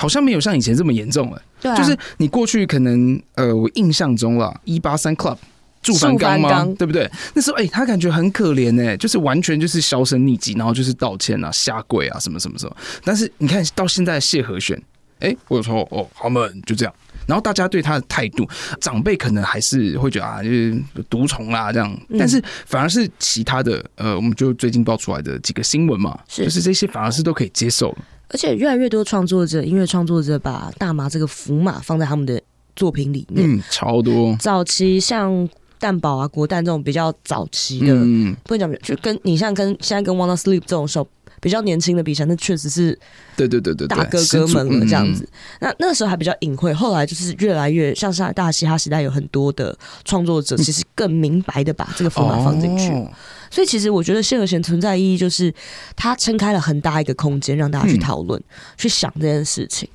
[0.02, 1.40] 好像没有像以前这么严重了。
[1.62, 5.38] 对啊，就是你过去可能呃，我印象中了，一八三 Club
[5.84, 6.66] 祝凡刚吗？
[6.76, 7.08] 对不对？
[7.36, 12.76] 那时候哎、欸，他感觉很可怜哎、欸，就是完全就是销声匿迹，然后就是道歉啊、下跪啊什么什么什么。
[13.04, 14.76] 但是你看到现在谢和弦，
[15.20, 16.92] 哎、欸，我有说哦，他们就这样，
[17.28, 20.76] 然后大家对他的态度，长辈可能还是会觉得啊，就是
[21.12, 27.96] 毒虫啦这样，但是反而是其他的呃，我们就最近爆出来的几个新闻嘛，就是这些反而是都可以接受。
[28.34, 32.42] 而且越来越多创作者、音乐创作者把大麻这个符码放在他们的
[32.76, 34.36] 作品里面，嗯，超多。
[34.40, 41.08] 早期像蛋堡啊、国蛋这种比较早期的，嗯，不能讲，就跟你像跟现在跟 Wanna Sleep 这种时候
[41.42, 42.98] 比较年轻的比起来，那确实是
[43.36, 45.28] 对对对对大哥哥们了这样子。
[45.60, 52.92] 那那时候还比较隐晦，后来就是越来越像是大嘻哈时代，有很多的创作者其实更明白的把这个方法放进去。
[52.92, 53.12] 哦
[53.54, 55.54] 所以其实我觉得谢和弦存在意义就是，
[55.98, 58.44] 他撑开了很大一个空间，让大家去讨论、嗯、
[58.78, 59.90] 去想这件事情。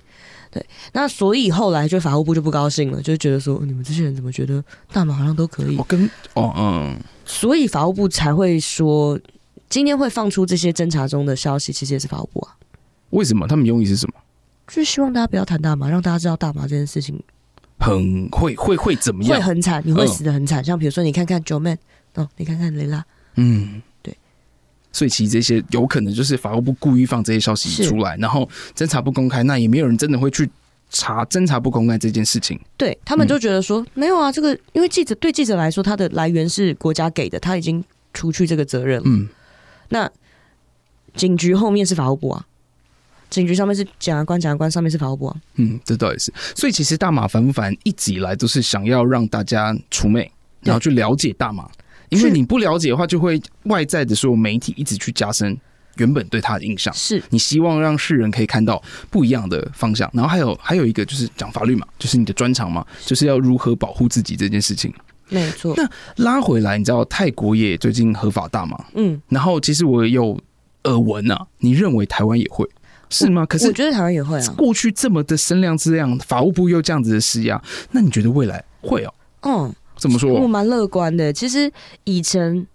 [0.51, 5.77] 对，那所以后来就法务部就不高兴了，就觉得说你们这些人怎么觉得大麻好像都可以？
[5.79, 6.05] 我跟
[6.35, 9.19] 哦嗯，所以法务部才会说
[9.69, 12.57] 今天会放出这些侦查中的消息，其实也是法务部啊。
[13.11, 13.47] 为什么？
[13.47, 14.15] 他们用意是什么？
[14.69, 17.23] 就是希望大家不要谈大麻，让大家知道大麻这件事情
[17.79, 19.39] 很会会会怎么样？
[19.39, 20.61] 会很惨，你会死的很惨。
[20.63, 21.77] 嗯、像比如说，你看看 Joeman
[22.15, 23.05] 哦，你看看雷拉。
[23.37, 24.17] 嗯，对，
[24.93, 30.51] 所以其实这些有可能就是法务部故意放这些消息出来，然后侦查不公开，那也没有人真的会去
[30.91, 32.59] 查侦查不公开这件事情。
[32.77, 39.05] 对，他们就觉得说、嗯、没有啊，这个因为记者对记者来说，他的来源是国家给的，他已经除去这个责任了。
[39.07, 39.29] 嗯，
[39.89, 40.11] 那
[41.15, 42.47] 警局后面是法务部啊，
[43.31, 45.37] 警局上面是检察官，检察官上面是法务部啊。
[45.55, 46.33] 嗯，这倒也是。
[46.55, 50.31] 所以其实大马烦不烦，一直以来都是想要让大家除魅，
[50.63, 51.69] 然后去了解大马。
[52.09, 55.59] 因为你不了解的话，就会外在的所有媒体一直去加深
[55.97, 60.09] 原本对他的印象，是你希望让世人可以看到不一样的方向。
[60.15, 64.95] 然后还有还有一个就是讲法律嘛，就是你的专长嘛，就是要如何保护自己这件事情。
[65.29, 65.75] 没错。
[65.77, 65.89] 那
[66.25, 70.39] 拉回来，你知道泰国也最近合法大麻，嗯，然后其实我也有
[70.85, 72.69] 耳闻啊，你认为台湾也会
[73.11, 73.45] 是吗？
[73.47, 74.55] 可是我觉得台湾也会啊。
[74.57, 79.15] 过去这么的声量这样，法务部又这样子的施压，那你觉得未来会哦？
[79.43, 80.33] 嗯，怎么说？
[80.33, 81.33] 我蛮乐观的。
[81.33, 81.71] 其实
[82.05, 82.67] 以前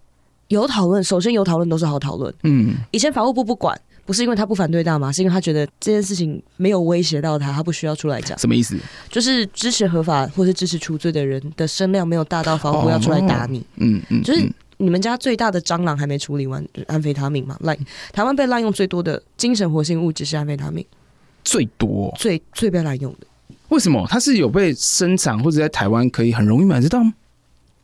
[0.48, 2.34] 有讨论，首先有讨论都是好讨论。
[2.44, 3.78] 嗯，以前法务部不管。
[4.04, 8.36] 不是因为他不反对大麻，是因为他觉得这件事情没有威胁到他，他不需要出来讲。
[8.38, 8.76] 什么意思？
[9.08, 13.64] 就是支持合法或是支持除罪的人的声量没有大到法务部要出来打你。
[13.76, 14.44] 嗯、哦、嗯，就是
[14.78, 17.56] 你们家最大的蟑螂还没处理完，就是、安非他命嘛。
[17.60, 17.78] 来，
[18.12, 20.84] 台湾被滥用最多的精神活性物质是安非他命，
[21.44, 23.26] 最多最最被滥用的。
[23.68, 24.04] 为什么？
[24.10, 27.14] 它是有被生产或者在台湾可以很容易买得到吗？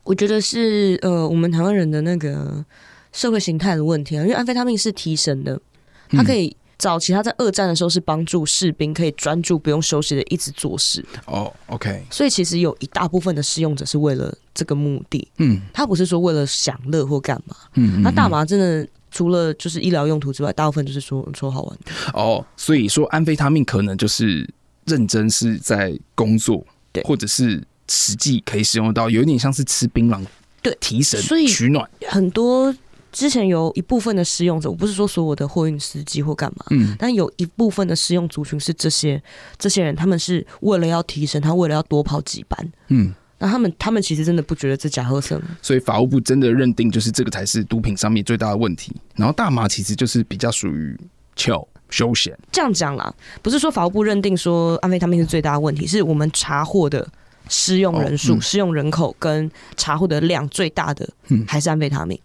[0.03, 2.65] 我觉得是呃，我们台湾人的那个
[3.13, 5.61] 社会形态的问题啊，因为安非他命是提神的。
[6.11, 11.05] 他可以早期他在二战的时候是帮助士兵可以专注不用休息的一直做事。
[11.27, 24.49] 哦，OK，所以其实有一大部分的使用者是为了这个目的，嗯，他不是说为了享乐或干嘛，嗯，那大麻真的除了就是医疗用途之外，大部分就是说说好玩的哦，所以说安非他命可能就是
[24.85, 30.25] 认真是在工作，对，或者是实际可以使用到，有一点像是吃槟榔，
[30.63, 31.91] 对，提神所以取暖。
[32.07, 32.73] 很多。
[33.11, 39.21] 之前有一部分的使用者，我不是说所有的货运司机或干嘛，嗯，但有一部分的使用族群是这些
[39.59, 50.99] 这些人，他们是为了要提升，他为了要多跑几班，嗯，那他们他们其实真的不觉得这假喝色，所以法务部真的认定就是这个才是毒品上面最大的问题，然后大麻其实就是比较属于
[51.35, 52.39] chill 休闲。
[52.53, 57.09] 这样讲啦，不是说法务部认定说安非他命是最大的问题，是我们查获的
[57.49, 61.09] 施用人数、适、哦嗯、用人口跟查获的量最大的，
[61.47, 62.19] 还是安非他命。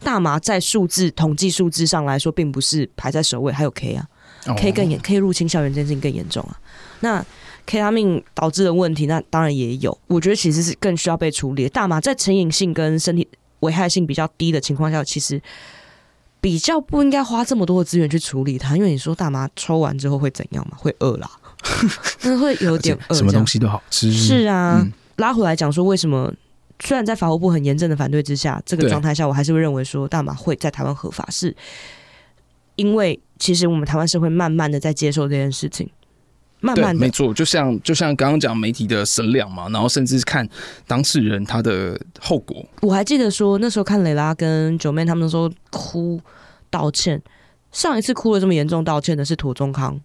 [0.00, 4.06] 大麻在数字统计数字上来说，并不是排在首位，还有 K 啊
[4.56, 6.58] ，K 更严，K 入侵校园这件事情更严重啊。
[7.00, 7.24] 那
[7.66, 9.96] K 他命导致的问题，那当然也有。
[10.06, 11.68] 我觉得其实是更需要被处理的。
[11.68, 13.26] 大麻在成瘾性跟身体
[13.60, 15.40] 危害性比较低的情况下，其实
[16.40, 18.76] 比较不应该花这么多的资源去处理它。
[18.76, 20.76] 因为你说大麻抽完之后会怎样嘛？
[20.78, 21.30] 会饿啦，
[22.22, 23.14] 那会有点饿。
[23.14, 24.10] 什么东西都好吃。
[24.12, 26.32] 是啊，嗯、拉回来讲说为什么？
[26.80, 31.54] 虽然在法务部很严正的反对之下，这个状态下，我还是会认为说大麻会在台湾合法，是
[32.76, 35.90] 因为其实我们台湾社会慢慢的在接受这件事情，
[36.60, 40.48] 慢慢的，没错，就像就像刚刚讲媒体的声量嘛，然后甚至看
[40.86, 42.64] 当事人他的后果。
[42.82, 46.20] 我还记得说那时候看蕾拉跟九妹他们说哭
[46.70, 47.20] 道歉，
[47.72, 50.00] 上一次哭了这么严重道歉的是庹宗康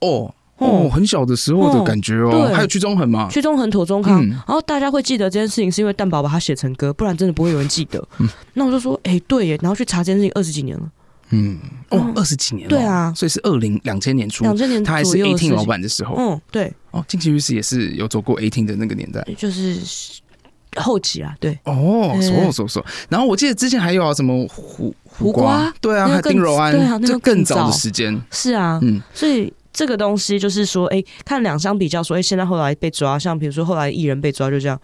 [0.00, 0.34] 哦。
[0.58, 3.28] 哦，很小的时候的感觉哦，哦还有屈中恒嘛？
[3.30, 8.02] 屈中恒、妥中康，嗯、然后大家会记得这件事情，是因为蛋宝把它写成歌，不然真的不会有人记得。
[8.18, 10.90] 嗯、那我就说，哎、欸，对耶，然后去查这件事情，二十几年了。
[11.30, 11.58] 嗯，
[11.90, 16.14] 哦，二十几年了，对啊，所以是二零两千年初，两千年他还是 A-Team 老板的时候。
[16.16, 16.72] 嗯，对。
[16.92, 19.78] 哦，近期律师也是有走过 A-Team 的那个年代，就是
[20.76, 21.58] 后期啊，对。
[21.64, 28.18] 哦，说说说，然后我记得之前还有啊，什么胡胡瓜，对啊，还有丁柔安，对啊，那更早的时间。
[28.30, 29.52] 是啊，嗯，所以。
[29.76, 34.80] 这个东西就是说，哎，看两相比较，说，哎，现在后来被抓，像比如说后来艺人被抓，就这样，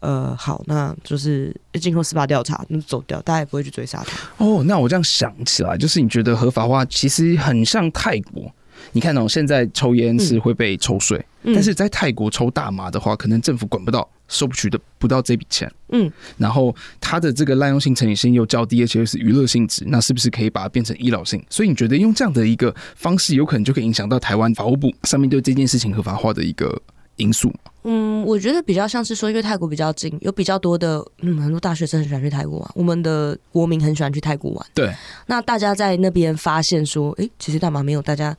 [0.00, 4.44] 呃，好，那就是经过司法调查，那走掉，大家也不会去追杀他。
[4.44, 8.52] 哦，那我这样想起来，就是你觉得合法化其实很像泰国。
[8.92, 15.70] 你看哦，现在抽烟是会被抽税，嗯、但是在泰国抽大麻的话，可能政府管不到，收不取的不到这笔钱。
[15.90, 21.44] 嗯，然后它的这个滥用性、成瘾性又较低，而且又是娱乐性质，那是不是可以把它变成医疗性？
[21.50, 26.80] 所以你觉得用这样的一个方式，有可能就可以影响到台湾法务部上面对这件事情合法化的一个
[27.16, 27.52] 因素？
[27.82, 34.66] 嗯，我觉得比较像是说，因为泰国比较近，有比较多的嗯很多大学生很喜欢去泰国玩，我们的国民很喜欢去泰国玩。
[34.72, 34.90] 对，
[35.26, 38.34] 那大家在那边发现说，哎，其实大麻没有大家。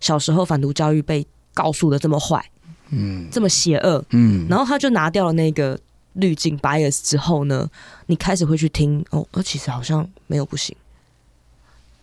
[0.00, 2.44] 小时候反毒教育被告诉的这么坏，
[2.90, 5.78] 嗯，这么邪恶，嗯，然后他就拿掉了那个
[6.14, 7.68] 滤镜 bias 之后呢，
[8.06, 10.74] 你开始会去听哦，那其实好像没有不行。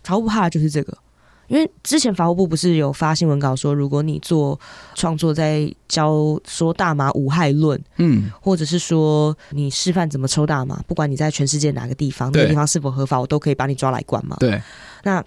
[0.04, 0.96] 法务部怕的就是这个，
[1.48, 4.58] 因为之前法务部不是有发新闻稿说，如果你做
[4.94, 14.36] 创作在教说大麻无害论，嗯，或者是说你示范怎么抽大麻，不管你在全世界哪个地方，那个地方是否合法，我都可以把你抓来关嘛。
[14.40, 14.62] 对，
[15.02, 15.24] 那。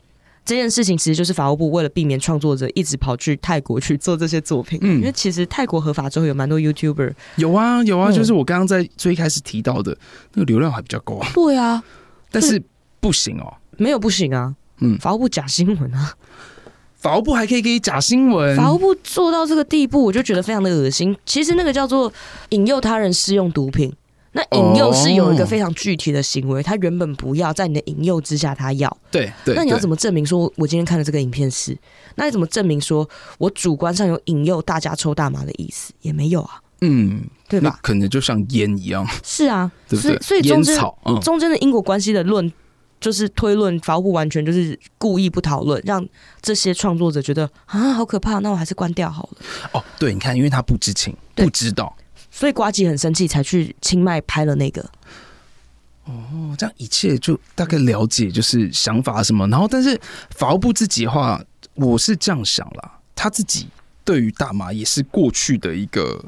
[0.52, 9.98] 这件事情其实就是法务部为了避免创作者一直跑去泰国去做这些作品，嗯，因为其实泰国合法之后有蛮多 YouTuber，有啊有啊，就是我刚刚在最开始提到的
[10.34, 11.82] 那个流量还比较高啊，对啊，
[12.30, 12.62] 但是
[13.00, 16.14] 不行哦，没有不行啊，嗯，法务部假新闻啊，
[16.98, 21.16] 法务部还可以给假新闻，法务部做到这个地步，我就觉得非常的恶心。
[21.26, 22.12] 其实那个叫做
[22.50, 23.94] 引诱他人试用毒品，
[24.34, 28.98] 那引诱是有一个非常具体的行为，他原本不要，在你的引诱之下，他要。
[29.12, 29.56] 对对。
[29.56, 31.78] 那你要怎么证明说，我今天看的这个影片是？
[32.16, 35.94] 那你怎么证明说我主观上有引诱大家抽大麻的意思？
[36.02, 36.62] 也没有啊。
[36.80, 37.78] 嗯，对吧？
[37.84, 39.06] 可能就像烟一样。
[39.24, 40.18] 是啊，对不对？
[40.20, 42.52] 所以中间、嗯、中间的因果关系的论，
[43.00, 46.04] 就是推论，法务部完全就是故意不讨论，让
[46.42, 49.38] 这些创作者觉得啊，好可怕，那我还是关掉好了。
[49.74, 51.94] 哦，对，你看，因为他不知情，不知道。
[52.42, 54.82] 所以瓜吉很生气，才去清迈拍了那个。
[56.06, 59.48] 哦，这样一切就大概了解，就是想法什么。
[59.50, 59.96] 然后，但是
[60.32, 61.40] 法务部自己的话，
[61.76, 63.68] 我是这样想啦，他自己
[64.04, 66.26] 对于大麻也是过去的一个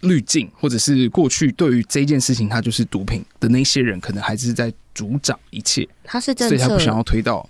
[0.00, 5.88] 滤镜，或者是过去对于这件事情，他就是毒品的那些人，可能还是在主掌一切。
[6.04, 7.48] 他是政策，所以他不想要推到。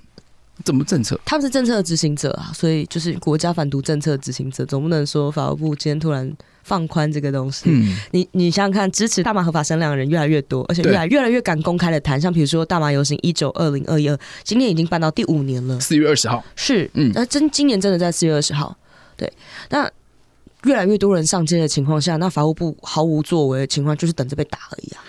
[0.64, 1.18] 怎么政策？
[1.24, 6.30] 他们是政策的执行者啊，所以就是国家反毒政策执行者，总不能说法务部今天突然
[6.62, 7.64] 放宽这个东西。
[7.66, 18.76] 嗯，你你想想看，支持大麻合法声量的人越来越多，而且越来越来越敢公开的谈，像比如说大麻游行一九二零二一二，今年已经办到第五年了，四月二十号是，嗯，那真今年真的在四月二十号，
[19.16, 19.32] 对，
[19.70, 19.90] 那
[20.64, 25.00] 越来越多人上街的情况下，那法务部毫无作为的情况，就是等着被打而已啊。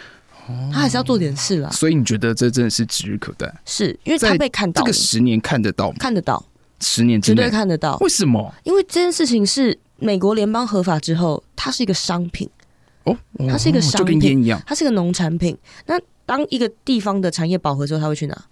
[0.72, 3.54] 他还是要做点事啦，所以你觉得这真的是指日可待？
[3.66, 5.98] 是因为他被看到，这个十年看得到吗？
[6.00, 6.44] 看得到，
[6.80, 7.98] 十年之内绝对看得到。
[7.98, 8.54] 为什么？
[8.64, 12.50] 因为这件事情是美国联邦合法之后，它是一个商品
[13.04, 15.58] 哦，它是一个商品，就跟烟一样，它是个农产品。
[15.86, 18.46] 那当一个地方的产业饱和之后，它会去哪？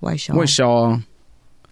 [0.00, 1.02] 外销，外销啊。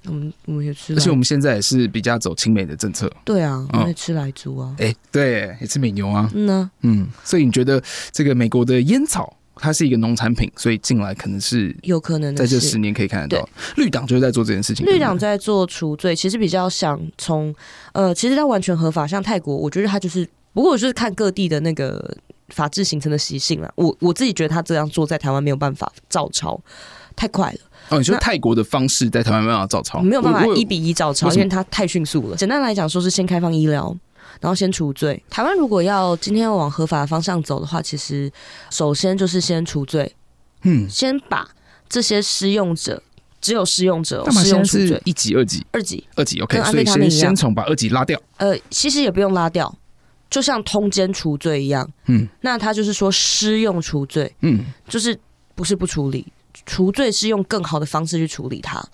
[0.06, 3.10] 我们我们也吃，而且我们现在也是比较走亲美的政策。
[3.24, 6.30] 对啊，我们也吃来猪啊，哎，对，也吃美牛啊。
[6.34, 9.34] 嗯呢，嗯，所以你觉得这个美国的烟草？
[9.56, 13.48] 它是一个农产品，所以进来可能是有可能在这十年可以看得到。
[13.76, 14.84] 绿党就是在做这件事情。
[14.84, 17.54] 绿党在做除罪，其实比较想从
[17.92, 19.06] 呃，其实它完全合法。
[19.06, 22.16] 像泰国，我觉得它就是，不过我就是看各地的那个
[22.48, 23.72] 法制形成的习性了。
[23.76, 26.60] 我我自己觉得他这样做在台湾没有办法照抄，
[27.14, 27.58] 太快了。
[27.90, 32.36] 哦，你说泰国的方式在台湾没有办法照抄，没有办法一比一照抄，因为它太迅速了。
[32.36, 33.94] 简单来讲，说是先开放医疗。
[34.44, 35.24] 然后先除罪。
[35.30, 38.30] 台湾如果要今天要往合法的方向走的话，其实
[38.70, 40.14] 首先就是先除罪，
[40.64, 41.48] 嗯，先把
[41.88, 43.02] 这些施用者，
[43.40, 46.62] 只有施用者施用除罪，一级、二级、二级、二级，OK。
[46.64, 48.20] 所以先先从把二级拉掉。
[48.36, 49.74] 呃，其实也不用拉掉，
[50.28, 55.18] 就像通奸除罪一样，嗯，那他就是说施用除罪，嗯，就是
[55.54, 56.26] 不是不处理，
[56.66, 58.86] 除罪是用更好的方式去处理它。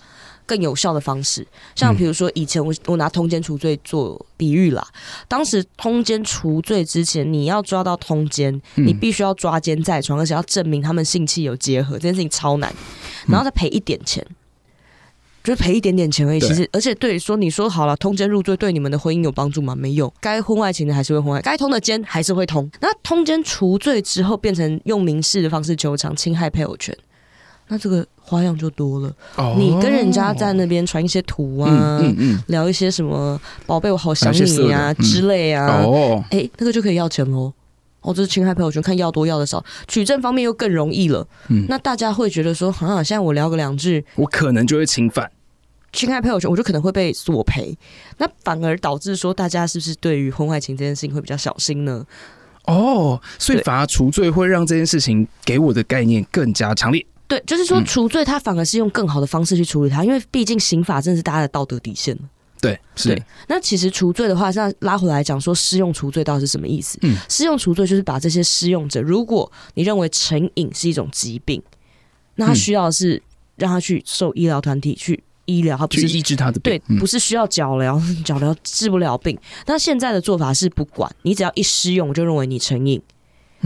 [0.51, 4.85] 更有效的方式，像比如说以前我我拿通奸除罪做比喻啦，
[5.29, 12.75] 当时通奸除罪之前，你要抓到通奸，你必须要抓奸在床，而且要证明他们性器有结合，这件事情超难，
[13.29, 14.27] 然后再赔一点钱，
[15.45, 16.41] 就是赔一点点钱而已。
[16.41, 19.77] 其实，而且对说你说好了，通奸入罪对你们的婚姻有帮助吗？
[19.77, 22.69] 没有，该婚外情的还是会婚外，该通的奸还是会通。
[22.81, 26.97] 那通奸除罪之后，变成用民事的方式求偿，侵害配偶权。
[27.73, 29.15] 那这个花样就多了。
[29.37, 37.53] Oh, 你跟人家在那边传一些图啊，嗯嗯嗯、聊一些什么“宝贝，我好想你呀、啊”之类啊，哎、嗯欸，那个就可以要钱喽。
[38.01, 41.25] 哦，这是侵害朋友圈，看要多要的少，取证方面又更容易了。
[41.49, 45.31] 嗯，那大家会觉得说，好、啊、像现在我聊个两句，我可能就会侵犯
[45.93, 47.77] 侵害朋友圈，我就可能会被索赔。
[48.19, 52.05] 那反而导致说，大家是不是对于婚外情这件事情会比较小心呢？
[52.67, 57.05] 哦，所以反而除罪会让这件事情给我的概念更加强烈。
[57.31, 62.19] 对，就是说除罪，他反而是用更好的方式去处理它，因为毕竟刑法真的是大家的道德底线。
[62.61, 63.11] 对，是。
[63.11, 66.99] 对，那其实除罪的话，这样拉回来讲，说适用除罪到底是什么意思？
[67.03, 71.63] 嗯，适用除罪就是把这些适用者，如果你认为成瘾是一种疾病，
[72.35, 73.23] 那他需要的是
[73.55, 79.39] 让他去受医疗团体去医疗，他不是医治他的病，对，不是需要脚疗， 脚疗治不了病。
[79.67, 83.01] 那现在的做法是不管你，只要一施用，我就认为你成瘾。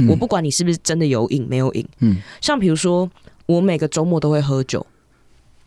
[0.07, 1.89] 我不管你是不是真的有瘾没有瘾。
[2.01, 3.11] 嗯，像比如说。
[3.47, 4.87] 我每个周末都会喝酒，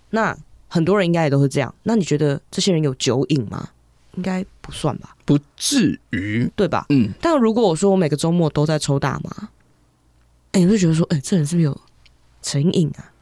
[0.09, 0.37] 那
[0.67, 1.73] 很多人应该也都是这样。
[1.83, 3.69] 那你觉得这些人有酒瘾吗？
[4.15, 6.87] 应该不算吧，不至于，对吧？
[6.89, 7.11] 嗯。
[7.21, 9.49] 但如果我说我每个周末都在抽大麻，
[10.53, 11.81] 哎、欸，你会觉得说，哎、欸，这人是不是有
[12.41, 13.13] 成瘾啊？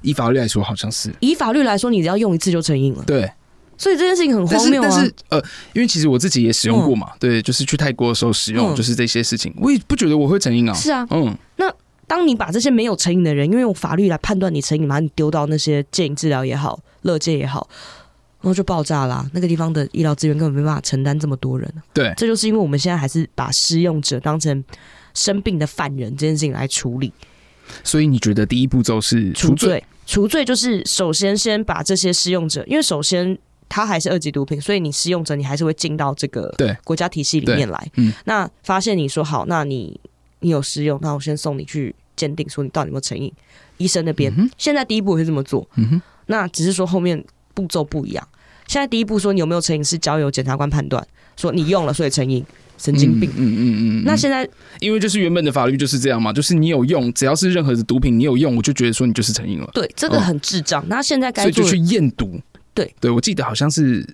[0.00, 1.12] 以法律来说，好像是。
[1.18, 3.02] 以法律来说，你只要用一次就成瘾了。
[3.04, 3.28] 对。
[3.76, 4.88] 所以这件事情很荒谬啊。
[4.88, 10.72] 但是，呃，因为其实我自己也使用过嘛，嗯、对，就是去泰国的时候使用，就是这些事情，我也不觉得我会成瘾啊。
[10.72, 11.74] 是啊，嗯，那。
[12.08, 17.68] 当你把这些没有成瘾的人，因为用法律来判断你成瘾，把你丢到那些戒瘾治疗也好、乐戒也好，
[18.40, 19.30] 然后就爆炸啦。
[19.34, 21.70] 那个地方的医疗资源根本没办法承担这么多人。
[21.92, 24.64] 对，这就是因为我们现在还是把施用者当成
[25.12, 27.12] 生病的犯人这件事情来处理。
[27.84, 29.54] 所以你觉得第一步骤是除罪？
[29.54, 33.38] 除罪，除罪就是首先先把这些施用者，因为首先
[33.68, 37.90] 他还是二级毒品，所以你施用者你还是会进到这个对国家体系里面来。
[37.96, 40.00] 嗯，那发现你说好，那你。
[40.40, 43.32] 你有试用，那我先送你去鉴定，说你到底有没有成瘾。
[43.76, 47.24] 医生那边、嗯、现在第一步会这么做，嗯，那只是说后面
[47.54, 48.28] 步骤不一样。
[48.66, 52.44] 现在第一步说你有没有成瘾是交由检察官判断，说你用了所以成瘾，
[52.76, 53.30] 神经病。
[53.30, 54.04] 嗯嗯嗯，嗯。
[54.04, 54.48] 那现在
[54.80, 59.70] 因为就是原本的法律就是这样嘛，就是你有用，只要是任何的毒品你有用，我就觉得说你就是成瘾了。
[59.72, 60.84] 对，这个很智障。
[60.88, 62.40] 那、哦、现在该所以就去验毒。
[62.74, 64.04] 对对，我记得好像是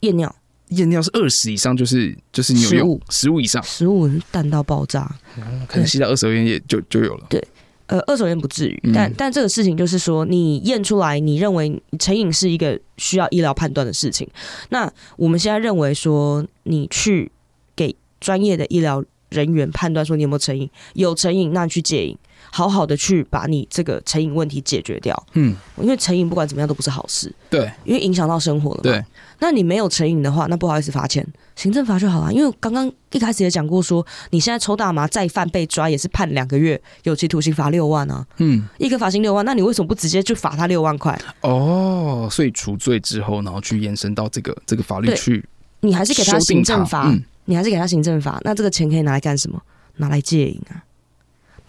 [0.00, 0.34] 验尿，
[0.68, 7.26] 验尿是二十以上就是就是你有用，十五以上，十五淡到爆炸，嗯、可能吸到二手烟也就就有了。
[7.28, 7.42] 对。
[7.86, 14.26] 呃，二手烟不至于，但但这个事情就是说，你验出来，你认为成瘾是一个需要医疗判断的事情。
[14.70, 17.30] 那我们现在认为说，你去
[17.76, 22.16] 给专业的医疗人员判断说你有没有成瘾，有成瘾，那你去戒瘾。
[22.50, 29.04] 好好的去把你这个成瘾问题解决掉，嗯，因为成瘾不管怎么样都不是好事，对，因为影响到生活了嘛，对。
[29.40, 31.26] 那你没有成瘾的话，那不好意思罚钱，
[31.56, 32.32] 行政罚就好了。
[32.32, 41.20] 因为刚刚一开始也讲过说，你现在抽大麻再犯被抓也是判两个月有期徒刑罚六万啊，嗯，一个罚金六万，那你为什么不直接就罚他六万块？
[41.40, 45.44] 哦，所以除罪之后，然后去延伸到这个这个法律去，
[45.80, 49.60] 你还是给他行政罚，嗯，你还是给他行政罚，那这个钱可以拿来干什么？
[49.96, 50.82] 拿来戒瘾啊。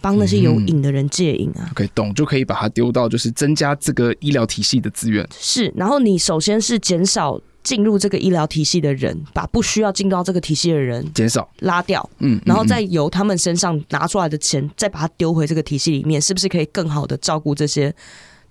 [0.06, 5.28] 帮那些有瘾的人戒瘾啊，可以懂，就可以把它丢到，就是增加这个医疗体系的资源。
[5.36, 17.92] 是，然后你首先是减少进入这个医疗体系的人，把不需要进到这个体系的人减少拉掉，嗯，然后再由他们身上拿出来的钱，再把它丢回这个体系里面，是不是可以更好的照顾这些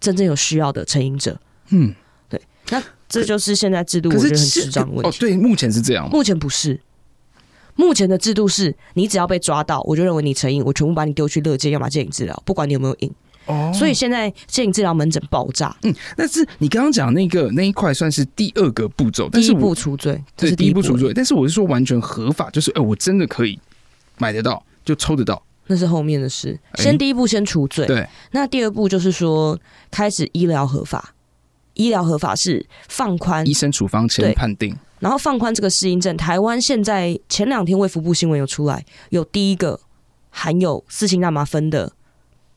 [0.01, 1.39] 真正有需要的成瘾者？
[1.69, 1.95] 嗯，
[2.27, 5.07] 对，那这就是现在制度我觉得很智障的问题。
[5.07, 6.77] 哦，对，目前是这样，目前不是。
[7.75, 13.11] 目前的制度是，你只要被抓到，我就认为你成瘾，我全部把你丢去乐戒，要么戒瘾治疗，不管你有没有瘾。
[13.47, 15.75] 哦，所以现在戒瘾治疗门诊爆炸。
[15.83, 21.13] 嗯，但是你刚刚讲那个那一块算是第二个步骤，第一步除罪，对，第一步除罪。
[21.13, 23.59] 但是我是说完全合法，就是哎、欸，我真的可以
[24.17, 26.59] 买得到，就抽得到，那是后面的事。
[26.75, 28.07] 先第一步先除罪，对。
[28.31, 29.59] 那第二步就是说
[29.91, 31.13] 开始医疗合法，
[31.75, 34.75] 医疗合法是放宽，医生处方前判定。
[35.05, 39.79] 然后放宽这个适应症，台湾现在前两天卫福部新闻有出来，有第一个
[40.31, 41.91] 含有四氢大麻酚的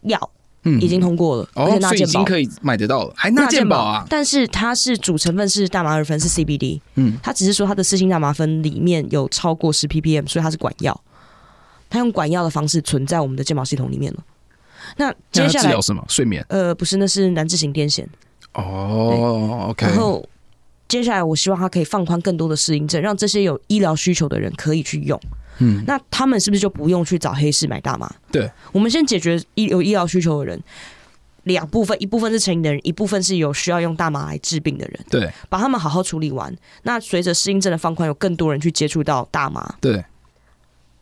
[0.05, 0.31] 药，
[0.63, 4.07] 嗯，已经通过了，哦、而且纳健保，所以已经可以买得到了，还纳健保啊？
[4.09, 10.99] 但是它是主成分是大麻二酚，是 CBD，嗯，它只是说它的四氢大麻酚里面有超过十 ppm，所以它是管药，
[11.91, 14.25] 它用管药的方式存在我们的健保系统里面了。
[14.97, 16.03] 那接下来治疗什么？
[16.09, 16.43] 睡眠？
[16.49, 18.07] 呃，不是，那是难治型癫痫。
[18.55, 20.27] 哦，OK，然后。
[20.89, 25.21] 接下来，我希望他可以放宽更多的适应症，让这些有医疗需求的人可以去用。
[25.59, 28.11] 嗯，那他们是不是就不用去找黑市买大麻？
[28.33, 30.63] 对，我们先解决医有医疗需求的人，
[31.43, 35.01] 两部分，一部分是成瘾的人，一部分是有需要用大麻来治病的人。
[35.11, 36.57] 对，把他们好好处理完。
[36.85, 39.75] 那随着适应症的放宽，有更多人去接触到大麻。
[39.81, 40.03] 对，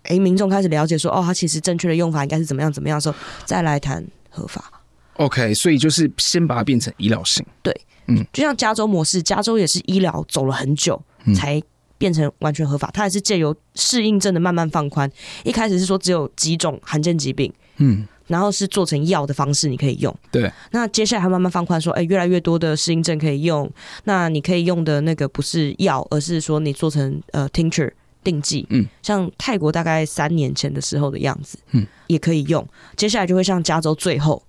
[0.05, 3.15] 哎，民众开始了解说，哦，他其实正确的用法应该是怎么样怎么样的时候，
[3.45, 4.76] 再来谈合法。
[5.19, 7.45] OK，所以就是先把它变成医疗性。
[7.63, 7.75] 对。
[8.09, 11.03] 嗯，就像加州模式，加州也是医疗走了很久
[11.35, 11.61] 才
[11.99, 15.11] 变成完全合法，它还是借由适应症的慢慢放宽。
[15.43, 20.17] 一开始是说只有几种罕见疾病，嗯，然后是做成药的方式你可以用。
[20.31, 23.69] 对，那接下来还慢慢放宽，说，哎，越来越多的适应症可以用。
[24.05, 27.91] 那你可以用的那个不是药，而是说你做成呃 tincture
[28.23, 32.65] 定剂，嗯，像泰国大概三年前的时候的样子，嗯，也可以用。
[32.95, 34.41] 接下来就会像加州最后，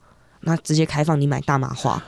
[0.42, 2.02] 那直接开放你买大麻花。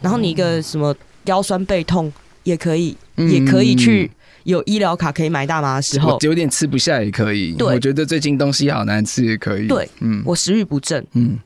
[0.00, 2.10] 然后你一个什么腰酸背痛
[2.42, 4.10] 也可以，嗯、也可以去
[4.44, 7.52] 有医疗卡可以买大麻的时候，有点吃不下也可以。
[7.52, 9.66] 对，我觉得最近东西好难吃也可以。
[9.66, 11.38] 对，嗯，我食欲不振，嗯，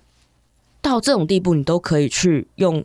[0.80, 2.84] 到这种地步你都可以去用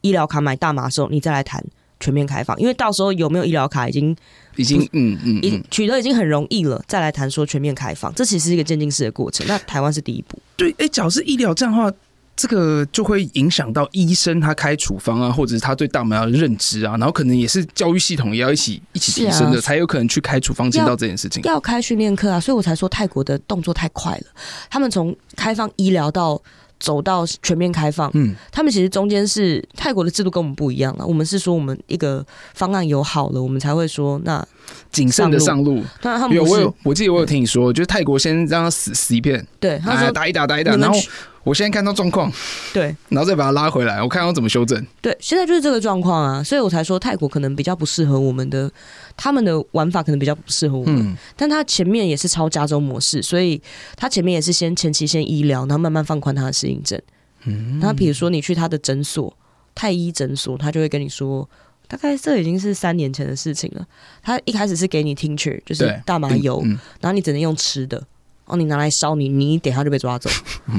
[0.00, 1.62] 医疗卡买大麻的时候，你再来谈
[2.00, 4.16] 全面开放，因为到时候有没有医疗卡已经
[4.56, 9.46] 已经嗯嗯，已取得已经很容易了，再来谈说全面开放，这其实是一个渐进式的过程。
[9.46, 11.92] 那台湾是第一步，对，哎，假如是医疗这样的话。
[12.38, 21.42] 这个就会影响到医生他开处方啊，或者是他对大麻的认知啊，然后可能也是教育系统也要一起一起提升的，才有可能去开处方，知道这件事情。
[21.42, 24.26] 要开训练课啊，所以我才说泰国的动作太快了。
[24.70, 26.40] 他们从开放医疗到
[26.78, 31.04] 走到全面开放，嗯，他们其实中间是泰国的制度跟我们不一样了。
[31.04, 32.24] 我们是说我们一个
[32.54, 34.46] 方案有好了，我们才会说那
[34.92, 35.82] 谨慎的上路。
[36.00, 40.96] 当然他们有，我有，我记得我有听你说，就是泰国先让他死死一片，对，他说打一打打一打，然后。
[41.44, 42.30] 我现在看到状况，
[42.74, 44.84] 对，然后再把它拉回来，我看要怎么修正。
[45.00, 48.70] 对，现在就是这个状况啊，所以我才说泰国可能比较不适合我们的，
[49.16, 50.96] 他们的玩法可能比较不适合我们。
[50.98, 53.60] 嗯，但他前面也是抄加州模式，所以
[53.96, 57.00] 他前面也是先前期先医疗，然后慢慢放宽他的适应症。
[57.44, 59.34] 嗯，那比如说你去他的诊所，
[59.74, 61.48] 泰医诊所，他就会跟你说，
[61.86, 63.86] 大概这已经是三年前的事情了。
[64.22, 66.60] 他一开始是给你 tincture，就是大麻油，
[67.00, 68.02] 然后你只能用吃的。
[68.48, 70.28] 哦，你拿来烧，你你一点他就被抓走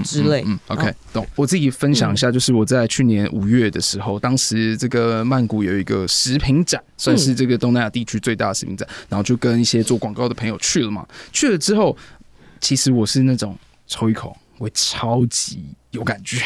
[0.04, 0.42] 之类。
[0.42, 1.26] 嗯，嗯，嗯，OK，懂。
[1.36, 11.08] 我自己分享一下，就是我在去年五月的时候，当时这个曼谷有一个食品展，算是这个东南亚地区最大的食品展，然后就跟一些做广告的朋友去了嘛。
[11.32, 11.96] 去了之后，
[12.60, 13.58] 其实我是那种
[13.88, 16.42] 抽一口我超级有感觉。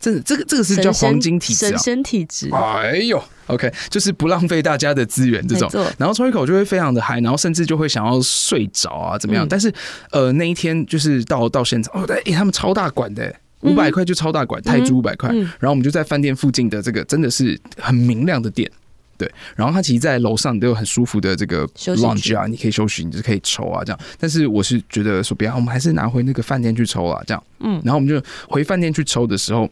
[0.00, 2.48] 真的，这个这个是叫黄金体质啊，神仙体质。
[2.52, 5.68] 哎呦，OK，就是不浪费大家的资源这种。
[5.98, 9.44] 然后抽一口就会非常的嗨，然后甚至就会想要睡着啊，怎么样？
[9.44, 9.72] 嗯、但是
[10.12, 15.30] 呃，那一天就是到到现场，哦，哎、欸，他们超大管的，五百块就超大管，泰铢五百块。
[15.34, 18.70] 然后我们就在饭店附近的这个真的是很明亮的店，
[19.16, 19.28] 对。
[19.56, 24.00] 然后他其实，在楼上都有很舒服的这个 lounge 啊，你可以休息，你就可以抽啊，这样。
[24.20, 27.42] 但是我是觉得说，不要，我们还是拿回那个饭店去抽啊，这样。
[27.58, 27.82] 嗯。
[27.84, 29.68] 然后我们就回饭店去抽的时候。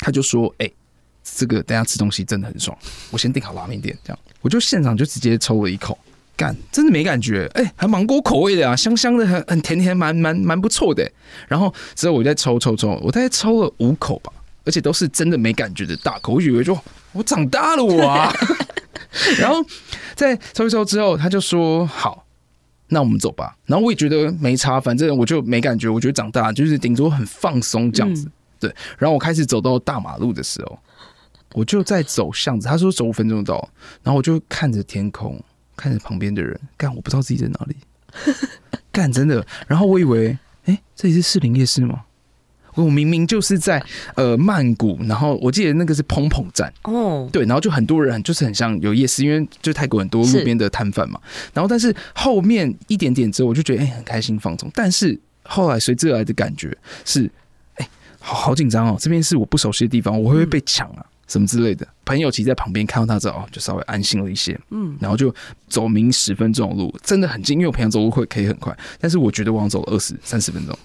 [0.00, 0.74] 他就说：“哎、欸，
[1.22, 2.76] 这个等下吃东西真的很爽，
[3.10, 5.96] 我先订好拉面店，这样我就现场就直接抽了一口，
[6.36, 11.08] 干，真的没感觉，哎、欸，还芒果口味的啊，香香的，很很甜甜，蛮蛮蛮不错的。
[11.46, 14.32] 然后之后我再抽抽抽，我大概抽了五口吧，
[14.64, 16.76] 而且都是真的没感觉的大口，我以为就
[17.12, 18.32] 我长大了我啊。
[19.38, 19.62] 然后
[20.14, 22.24] 在抽一抽之后，他就说：好，
[22.88, 23.56] 那我们走吧。
[23.66, 28.24] 然后我也觉得没差，反正我就没感觉，我觉得长大就是顶多很放松这样子。
[28.26, 30.78] 嗯”对，然后我开始走到大马路的时候，
[31.54, 32.68] 我就在走巷子。
[32.68, 33.68] 他说走五分钟到，
[34.02, 35.42] 然后我就看着天空，
[35.74, 37.76] 看着旁边的人，干，我不知道自己在哪里，
[38.92, 39.44] 干，真的。
[39.66, 42.02] 然后我以为，哎，这里是士林夜市吗？
[42.76, 43.82] 我明明就是在
[44.14, 51.20] 呃曼谷，然后我记得那个是蓬蓬站哦，对，然后就很多人，就是很像有夜市，因为就泰国很多路边的摊贩嘛。
[51.52, 57.30] 然后但是后面一点点之后，我就觉得哎很开心放松，但是后来随之而来的感觉是。
[58.20, 58.96] 好好紧张哦！
[59.00, 61.04] 这边是我不熟悉的地方，我会不会被抢啊？
[61.26, 61.86] 什么之类的？
[62.04, 64.58] 朋友其实在旁边看到他之后，哦，就稍微安心了一些。
[64.70, 65.34] 嗯，然后就
[65.68, 70.78] 走明十分钟的路，真的很近，因为我平常走路会可以很快，但是我觉得我要走了二十三十分钟。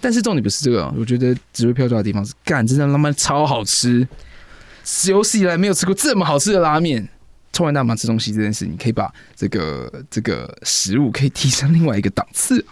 [0.00, 4.06] 但是重点不是这个，我觉得只会票价的地方是，干，真的他妈超好吃，
[5.06, 7.08] 有史以来没有吃过这么好吃的拉面。
[7.52, 12.62] 抽完大麻吃东西这件事，你可以把这个这个食物可以提升另外一个档次。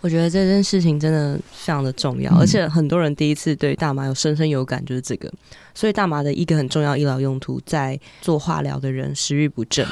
[0.00, 5.28] 我觉得这件事情真的非常的重要，而且很多人第一次对大麻有深深有感，就是这个。
[5.74, 9.84] 所以大麻的一个很重要医疗用途，在做化疗的人食欲不振，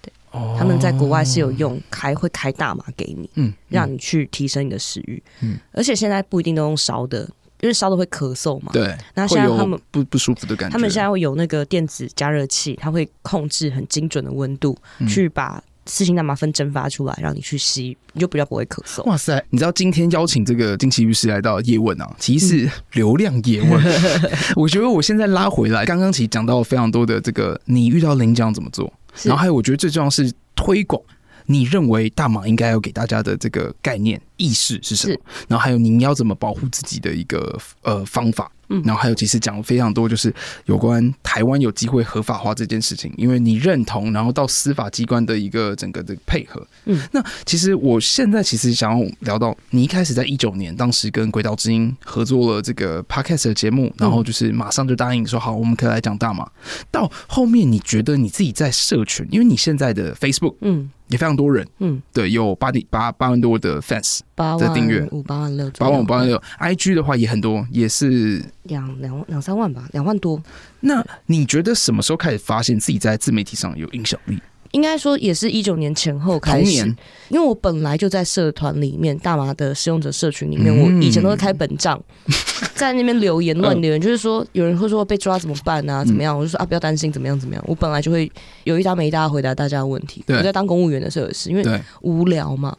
[0.00, 0.12] 对，
[0.56, 7.28] 他们在国外是有用开会开大麻给你，嗯，让你去提升你的食欲，嗯，而且现在不一定都用烧的，
[7.60, 8.96] 因为烧的会咳嗽嘛，对。
[9.14, 14.78] 那现在他们不不舒服的感觉，他们现在会有那个电子加热器，它会控制很精准的温度，
[15.08, 15.60] 去把。
[15.88, 19.02] 四氢大麻酚蒸发出来，让你去吸，你就比较不会咳嗽。
[19.04, 19.42] 哇塞！
[19.50, 23.82] 你知道今天邀请这个金奇律师来到叶问啊，其实是 流量叶问。
[23.82, 31.02] 嗯、 我觉得我现在拉回来，刚刚其实讲到非常多的这个，你遇到领奖怎么做，然后还有我觉得最重要是推广。
[31.46, 35.16] 你认为大麻应该要给大家的这个概念意识是什么？
[35.48, 38.50] 然后还有您要怎么保护自己的一个呃方法？
[38.70, 40.30] 嗯，然后还有其实讲了非常多，就是
[40.66, 46.66] 有关台湾有机会合法化这件事情，因为你认同，然后到司法机关的一个整个的配合。
[46.84, 56.46] 嗯，那其实我现在其实想要聊到，你一开始在一九年，当时跟轨道之音合作了这个 Podcast 的节目，然后就是马上就答应说好，我们可以来讲大麻。
[56.90, 60.90] 到后面你觉得你自己在社群，因为你现在的 Facebook，嗯。
[61.08, 64.18] 也非常多人，嗯，对，有八点八八万多的 fans
[64.56, 66.40] 的订阅，五八万六，八万五八万六。
[66.60, 70.42] IG 的话也很多，也是两两两三万吧，两万多。
[70.80, 74.38] 那你觉得什么时候开始发现自己在自媒体上有影响力？
[74.72, 76.84] 应该说也是一九年前后开始，
[77.30, 81.98] 因为我本来就在社团里面，大麻的使用者社群里面，我以前都会开本账，
[82.76, 86.36] 在那边留言乱留言，就是说有人会说被抓怎么办啊，怎么样？
[86.38, 87.64] 我就说啊，不要担心，怎么样怎么样。
[87.66, 88.30] 我本来就会
[88.64, 90.22] 有一搭没一搭回答大家的问题。
[90.28, 92.76] 我在当公务员的时候也是，因为无聊嘛。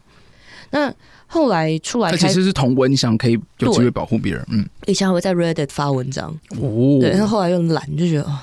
[0.69, 0.93] 那
[1.31, 4.45] 后来出来，其实是同温，你想可以有机会保护别人。
[4.49, 8.37] 嗯，以前还会在 Reddit 发文章，哦，对，然后后来又懒，就觉得哦。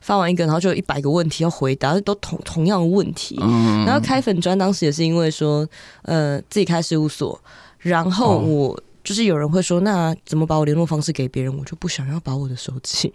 [0.00, 3.36] 发完一个，然后就有一百个问题要回答，都同同样的问题。
[3.40, 5.66] 嗯、然后开粉专当时也是因为说，
[6.02, 7.40] 呃，自己开事务所，
[7.78, 11.56] 然后我就是有人会说，那怎么把我联络方式给别人？
[11.58, 13.12] 我就不想要把我的手机。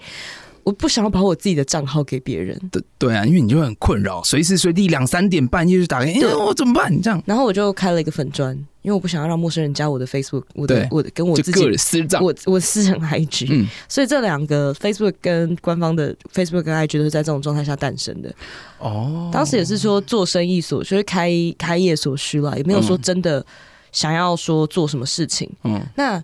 [0.67, 2.59] 我不想要把我自己的账号给别人。
[2.69, 6.93] 对对啊，因为你就会很困扰，随时随地两三点半夜就打开，哎，我怎么办？
[6.93, 18.29] 你这样，然后我就开了一个粉砖，因为我不想要让陌生人加我的 Facebook，我的我的跟我自己的私账，我我私人 IG，嗯，所以这两个 Facebook 跟官方的 Facebook 跟 IG 都是在这种状态下诞生的。
[18.79, 23.45] 哦，当时也是说做生意所，就是开开业所需了，也没有说真的
[23.93, 25.49] 想要说做什么事情。
[25.63, 26.21] 嗯，那。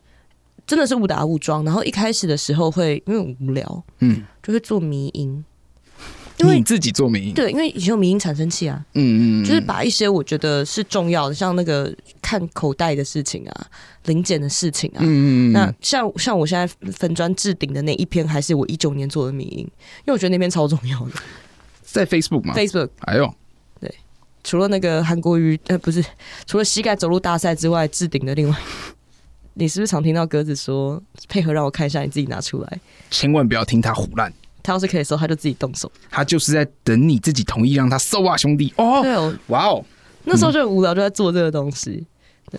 [0.65, 5.43] 真的是误打误撞，然后一开始的时候会因为无聊，嗯，就会做迷因，
[6.37, 13.67] 因为你自己做迷因，对，因为以前有迷因产生器啊，嗯嗯，就是把一些我觉得是重要的，像那个看口袋的事情啊、
[14.05, 19.67] 零件的事情啊，嗯嗯，那像像我现在粉砖置顶的那一篇，还是我一九年做的迷因，因
[20.07, 21.11] 为我觉得那篇超重要的，
[21.83, 23.33] 在 Facebook 吗？Facebook，哎呦，
[23.79, 23.93] 对，
[24.43, 26.03] 除了那个韩国瑜，呃，不是，
[26.45, 28.55] 除了膝盖走路大赛之外，置顶的另外。
[29.55, 32.01] 你是不是常听到鸽子说配合让我看一下？
[32.01, 32.79] 你自己拿出来，
[33.11, 34.31] 千万不要听他胡乱。
[34.63, 35.91] 他要是可以搜，他就自己动手。
[36.09, 38.73] 他就是在等你自己同意让他搜啊，兄弟。
[38.77, 39.83] 哦，对哦，哇哦，
[40.23, 42.05] 那时候就很无聊，就在做这个东西。
[42.49, 42.57] 对，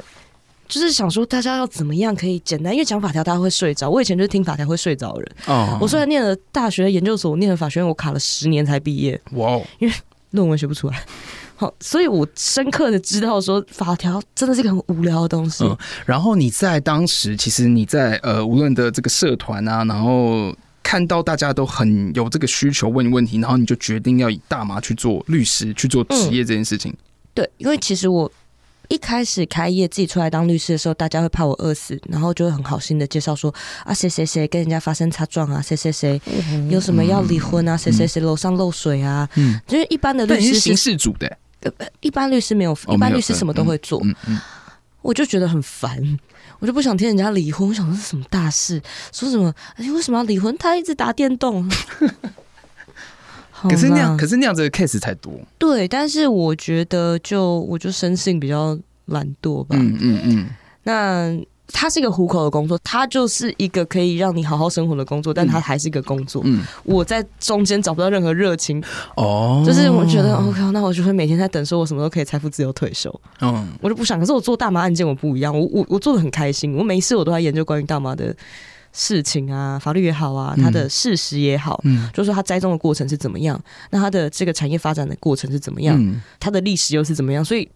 [0.69, 3.89] 就是想说大家要怎么样可以简单，因为讲法条大家会睡着。
[3.89, 5.33] 我以前就是听法条会睡着的人。
[5.47, 9.19] 哦，我虽然念了大学研究所，我念了法学院，我卡了十年才毕业。
[9.33, 9.95] 哇哦，因为
[10.33, 11.03] 论文学不出来。
[11.57, 15.65] 好，所以我深刻的知道说法条真的是一个很无聊的东西。
[15.65, 20.53] 嗯，然后你在当时，其实你在呃，无论的这个社团啊，然后
[20.83, 26.91] 看到大家都很有这个需求问问题，然后你就决定要以大麻去做律师去做职业这件事情。
[26.91, 26.99] 嗯。
[27.35, 28.31] 对，因为其实我
[28.89, 33.53] 一开始开业自己出来当律师的时候，大家会怕我饿死，然后就会很好心的介绍说
[33.85, 36.21] 啊，谁谁谁跟人家发生擦撞啊，谁谁谁
[36.69, 41.39] 有什么要离婚啊，谁谁谁楼上漏水啊，嗯，就是一般的律师是刑事组的。
[42.01, 44.03] 一般律师没有，一般律师什么都会做，
[45.03, 46.19] 我就觉得很烦，
[46.59, 47.69] 我就不想听人家离婚。
[47.69, 48.81] 我想这是什么大事，
[49.13, 49.55] 说什么？
[49.77, 50.57] 哎，为什么要离婚？
[50.59, 51.69] 他一直打电动。
[53.63, 55.33] 可是那样，可是那样子的 case 才多。
[55.59, 59.77] 对，但是我觉得就我就生性比较懒惰吧。
[59.79, 60.49] 嗯嗯嗯。
[60.83, 61.45] 那。
[61.77, 66.41] 它是一个糊口的工作，它就是一个可以让你好好生活的工作，但它还是一个工作。
[66.47, 68.83] 嗯，我在中间找不到任何热情。
[69.17, 73.13] 哦，就是我觉得，OK，那我就会每天在等，说我什么时候可以财富自由退休。
[73.41, 74.19] 嗯，我就不想。
[74.21, 76.75] 可是我做大麻案件我不一样，我我我做的很开心。
[76.77, 78.35] 我每一次我都在研究关于大麻的
[78.93, 83.61] 事情啊，法律也好啊，它的事实也好，嗯，就是说它栽种的过程是怎么样，
[83.91, 87.45] 那它的这个产业发展的过程是怎么样，嗯，它的历史又是怎么样。
[87.45, 87.69] 所以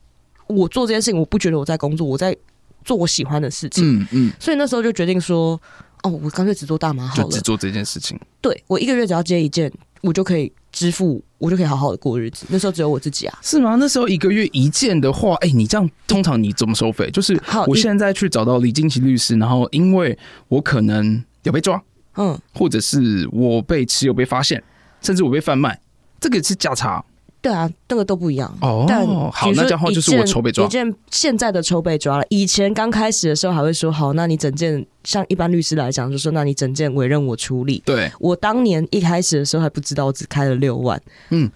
[0.46, 2.36] 我做这件事情，我不觉得我在工作，我在。
[2.84, 5.60] 做我喜欢的事情，嗯嗯，所以那时候就决定说，
[6.02, 8.18] 哦，我干脆只做大麻好了，就只做这件事情。
[8.40, 9.70] 对，我一个月只要接一件，
[10.00, 12.46] 我就可以支付，我就可以好好的过日子。
[12.48, 13.76] 那时候只有我自己啊，是吗？
[13.76, 17.10] 那时候一个月一件的话，哎、欸，你这样通常你怎么收费？
[17.10, 20.18] 就是我现在去找到李金奇律师，然后因为
[20.48, 21.82] 我可能有被抓，
[22.16, 24.62] 嗯，或者是我被持有被发现，
[25.02, 25.80] 甚至我被贩卖，
[26.20, 27.04] 这个是价差。
[27.48, 28.84] 对啊，那个都不一样哦。
[28.86, 30.66] 但好，那这样话就是我筹备抓。
[30.66, 37.82] 一件现在的筹备抓了，以前刚开始的时候还会说好，那你整件像一般律师来讲，就说那你整件委任我处理。
[37.86, 41.00] 对，我当年一开始的时候还不知道，我只开了六万。
[41.30, 41.50] 嗯，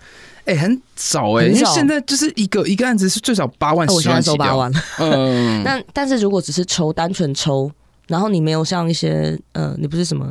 [0.46, 4.72] 哎、欸，很少哎、欸，因为现在就是一个一个案子是最少八万，我现在收八万。
[4.98, 7.70] 嗯， 那但是如果只是抽，单纯抽，
[8.08, 10.26] 然后你没有像一些呃，你不是什么。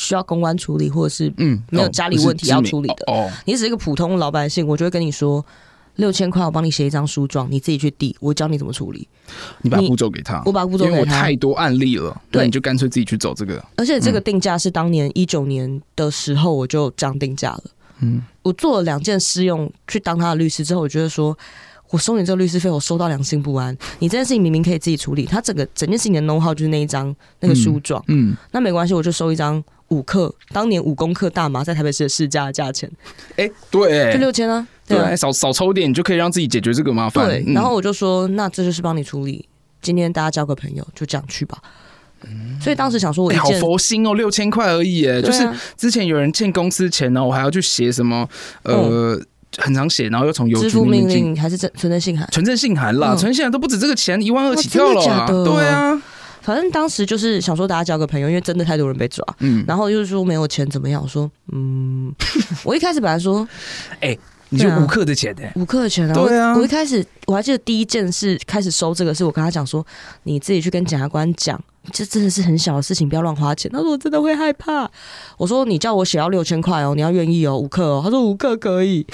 [0.00, 3.30] 需要公关处理，或者是嗯，没有家里问题要处理的。
[3.44, 5.44] 你只是一个普通老百姓，我就会跟你说
[5.96, 9.06] 六千块，我帮你写一张书状，你自己去递，我教你怎么处理。
[9.60, 13.62] 你把步骤给他，我把步骤给他，因为我太多案例了，对，你就干脆自己去走这个。
[13.76, 17.62] 而且这个定价是当年一九年的时候我就这样定价了。
[18.00, 21.36] 嗯，我做了两件试用，去当他的律师之后，我觉得说
[21.90, 23.76] 我收你这个律师费，我收到良心不安。
[23.98, 29.62] 你这件事情明明可以自己处理，他整个整件事情的 know how 就是那一张那个书状，嗯，嗯，那没关系，我就收一张。
[29.90, 32.90] 五克，当年五公克大麻在台北市的市价的价钱，
[33.32, 37.26] 哎、欸，对，就六千啊，对，对少少抽点，你就可以让自己解决这个麻烦。
[37.26, 39.48] 对，然后我就说，嗯、那这就是帮你处理。
[39.82, 41.58] 今天大家交个朋友，就这样去吧。
[42.22, 48.28] 嗯、所以当时想说我，我、欸、好佛心哦，六千块而已，哎、啊，就是之前有人欠公司钱呢，我还要去写什么，
[48.62, 49.26] 呃，嗯、
[49.56, 56.00] 很常写，然后又从邮局支付命令还是存存证信函，存证信函啦，存证信函都不止这个钱，一万二起跳了、啊，对啊。
[56.42, 59.24] 反正当时就是想说大家交个朋友，因为真的太多人被抓。
[59.40, 61.02] 嗯，然后就是说没有钱怎么样？
[61.02, 62.12] 我说嗯，
[62.64, 63.46] 我一开始本来说，
[64.00, 64.18] 哎、欸，
[64.48, 66.14] 你就五克的钱呢、欸，五克的钱啊。
[66.14, 69.86] 对啊，我一开始我还记得第一件事开始收这个，是我跟他讲说，
[70.22, 71.62] 你自己去跟检察官讲，
[71.92, 73.70] 这真的是很小的事情，不要乱花钱。
[73.70, 74.90] 他说我真的会害怕。
[75.36, 78.00] 我说你叫我写要六千块哦，你要愿意哦，五克哦。
[78.02, 79.06] 他说五克可以。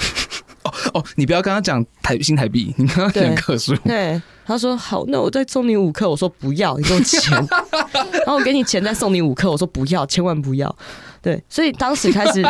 [0.93, 3.75] 哦哦，你不要跟他讲台新台币， 你跟他讲克数。
[3.77, 4.21] 对。
[4.45, 6.09] 他说好，那我再送你五克。
[6.09, 7.33] 我说不要，你给我钱。
[7.91, 9.51] 然后我给你钱再送你五克。
[9.51, 10.73] 我说不要，千万不要。
[11.21, 12.41] 对，所以当时开始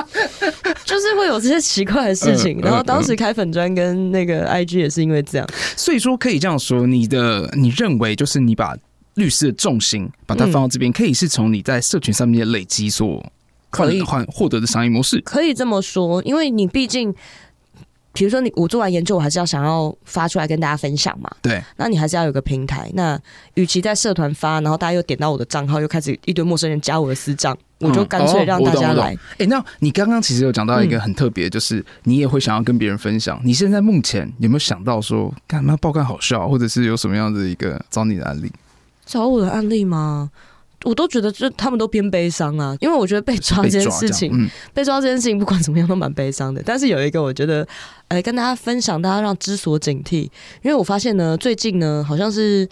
[0.85, 2.59] 就是会有这些奇怪的事情。
[2.61, 5.47] 然后当时开粉砖跟那个 IG 也是因为这样。
[5.75, 8.77] 所以说可以这样说，你的你认为就是你把
[9.15, 13.25] 律师的重心把它放到这边，可以是从你在社群上面的累积所
[13.71, 15.19] 可以换获得的商业模式。
[15.21, 17.11] 可以这么说，因为你毕竟。
[18.17, 21.29] 比如说你我做完研究，我还是要想要发出来跟大家分享嘛。
[21.39, 22.89] 对，那你还是要有个平台。
[22.95, 23.19] 那
[23.53, 29.15] 与其在社团发，然后大家又点到我的账号，又开始一堆陌生人加我的私账，我就干脆让大家来。
[29.37, 33.39] 哎、那你刚刚其实有讲到一个很特别，就是你也会想要跟别人分享。
[33.43, 38.51] 你现在目前有没有想到说，干嘛爆肝好笑，或者是有什么样的一个找你的案例？
[39.05, 40.31] 找我的案例吗？
[40.83, 46.61] 我都觉得，就他们都偏悲伤啊，因为我觉得被抓这件事情，被抓，嗯、被抓这件事情，不管怎么样都蛮悲伤的。
[46.65, 47.63] 但是有一个，我觉得，
[48.07, 50.23] 哎、欸，跟大家分享，大家让知所警惕，
[50.61, 52.67] 因为我发现呢，最近呢，好像是。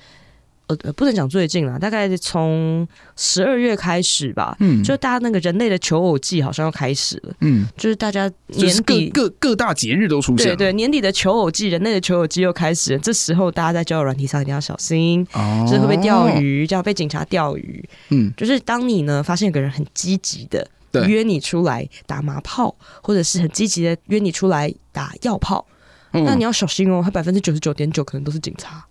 [0.67, 4.55] 呃，不能讲最近了，大概从十二月开始吧。
[4.59, 7.33] 嗯，就大家那个人类的求偶季好像要开始了。
[7.41, 10.55] 嗯，就是大家年底各各各大节日都出现了。
[10.55, 12.99] 对对，年底的求偶季，人类的求偶季又开始了。
[12.99, 17.87] 这时候大家在交友软体上一定要小心，哦、就是会被钓鱼，就要被警察钓鱼。
[18.09, 20.67] 嗯，就是当你呢发现有个人很积极的
[21.07, 25.67] 约你出来打麻炮，或者是很积极的约你出来打药炮，
[26.13, 28.83] 嗯、那你要小心哦，他百分之九十九点九可能都是警察。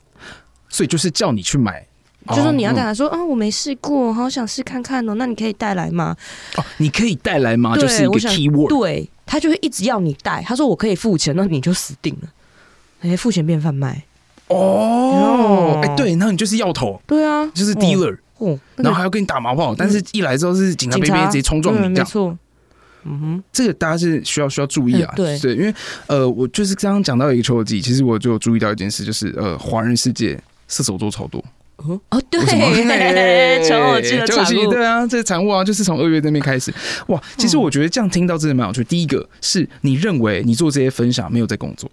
[0.75, 1.87] 所以就是叫你去买，
[2.31, 5.15] 就说你要带来说啊、哦，我没试过，好想试看看哦。
[5.15, 6.17] 那你可以带来吗？
[6.57, 7.77] 哦，你可以带来吗？
[7.77, 10.43] 就是一个 keyword，对，他就会一直要你带。
[10.45, 12.29] 他说我可以付钱，那你就死定了。
[13.03, 14.03] 哎、欸，付钱变贩卖
[14.49, 22.37] 哦，哎、欸，对，那你就是要头，对啊，就是 dealer，、哦哦那个、然后还要跟你打麻炮，但是一来之后是警察，别别直接冲撞你，这样，没错。
[23.05, 25.73] 嗯哼，这个大家是需要需要注意啊，嗯、对对，因为
[26.09, 30.37] 呃，我就是刚刚讲到一个求偶季，其实我就注意到一件事，就是呃，华人世界。
[30.69, 31.45] 射手座超多
[31.77, 32.41] 哦哦，对，
[33.69, 36.73] 求偶季的产物，对啊，这个产物啊，就是从二月那边开始
[37.09, 37.21] 哇。
[37.37, 38.85] 其实我觉得这样听到真的蛮有趣。
[38.85, 41.91] 第一个是你认为你做这些分享没有在工作，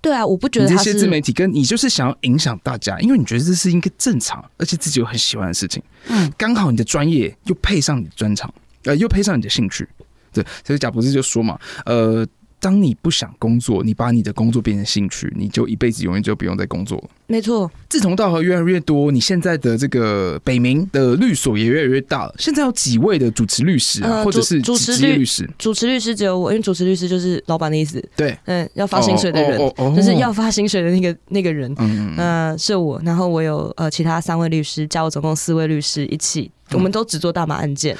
[0.00, 5.82] 对啊，我不觉得这些自媒体跟你就是想要影响大家，因为你觉得这是一个正常而且自己又很喜欢的事情。
[6.08, 8.52] 嗯，刚好你的专业又配上你的专长，
[8.84, 9.86] 呃，又配上你的兴趣，
[10.32, 12.26] 对，所以贾博士就说嘛，呃。
[12.60, 17.04] 当你不想工作，你把你的工作变成兴趣，你就一辈子永远就不用再工作了。
[17.26, 22.34] 没错，志同道合越来越多，你现在的这个北冥的律所也越来越大了。
[22.38, 25.48] 现在有几位的主持律师啊，呃、或者是主持律师？
[25.58, 28.04] 主持律师只有我，因为主持律师就是老板的意思。
[28.14, 31.72] 对，嗯，要发薪水的人，哦哦哦哦、就是要发薪水的那个 那个人。
[31.78, 33.00] 嗯嗯，呃，是我。
[33.04, 37.96] 然后我有呃其他三位律师，加我总共四位律师一起，我们都只做大麻案件。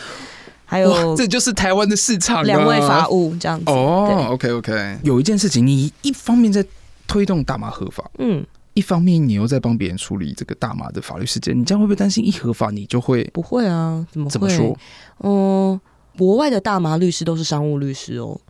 [0.70, 2.44] 还有，这就是台湾的市场。
[2.44, 3.64] 两位法务这样子。
[3.66, 4.98] 哦，OK OK。
[5.02, 6.64] 有一件事情，你一方面在
[7.08, 13.24] 推动大麻合法，嗯，一方面你又在帮别人处理这个大麻的法律事件，你这样会不会担心一合法你就会？
[13.32, 14.30] 不会啊，怎么会？
[14.30, 14.78] 怎么说？
[15.24, 15.80] 嗯，
[16.16, 18.40] 国外的大麻律师都是商务律师哦。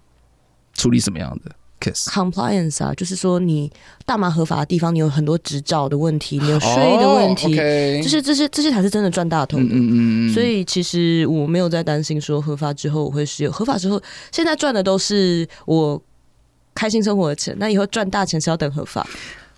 [0.75, 1.51] 处理什么样的
[1.81, 3.71] ？Compliance 啊，就是说你
[4.05, 8.09] 大麻合法的地方，你有很多执照的问题，你有税的问题，就、oh.
[8.09, 9.65] 是这些这些才是真的赚大头的。
[9.65, 10.35] 嗯嗯嗯。
[10.35, 14.01] 所以其实我没有在担心说合法之后我会失业，合法之后
[14.31, 16.01] 现在赚的都是我
[16.75, 19.07] 开心生活的钱，那以后赚大钱是要等合法。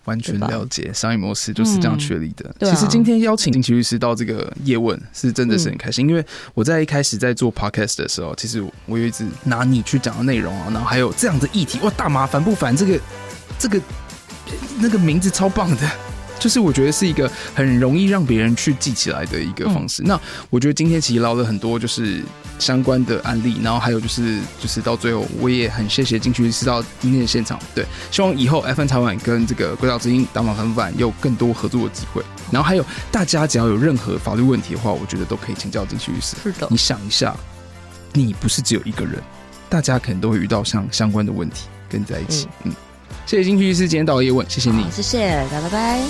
[0.04, 2.54] 完全了解商业模式就是这样确立的。
[2.58, 6.24] 嗯啊、其实今天邀请金奇律师到这个叶问是真的是很开心，嗯、因为
[6.54, 12.76] 我在一开始在做 podcast 的时候，其实我有一直拿你去讲的内容啊，然后还有这样的议题，哇，大麻烦不烦？
[12.76, 13.00] 这个
[13.58, 13.80] 这个
[14.80, 15.90] 那个名字超棒的。
[16.42, 20.02] 就是我觉得是一个很容易让别人去记起来的一个方式。
[20.02, 20.20] 嗯、那
[20.50, 22.20] 我觉得今天其实聊了很多，就是
[22.58, 27.56] 相关的案例，然后还有就是就是到最后，我也很谢谢菁琪律师到今天的现场。
[27.76, 32.20] 对，希望以后 F N 台湾跟这个《鬼岛之音》大麻烦不烦有更多合作的机会。
[32.50, 36.34] 然后还有大家只要有任何法律问题的话，我觉得都可以请教菁琪律师。
[36.42, 37.36] 是的，你想一下，
[38.12, 39.22] 你不是只有一个人，
[39.68, 42.48] 大家可能都会遇到像相关的问题跟你在一起。
[42.64, 42.72] 嗯。
[42.72, 42.76] 嗯
[43.26, 46.00] 谢谢金曲律师今天到叶问，谢谢你，谢谢，拜拜。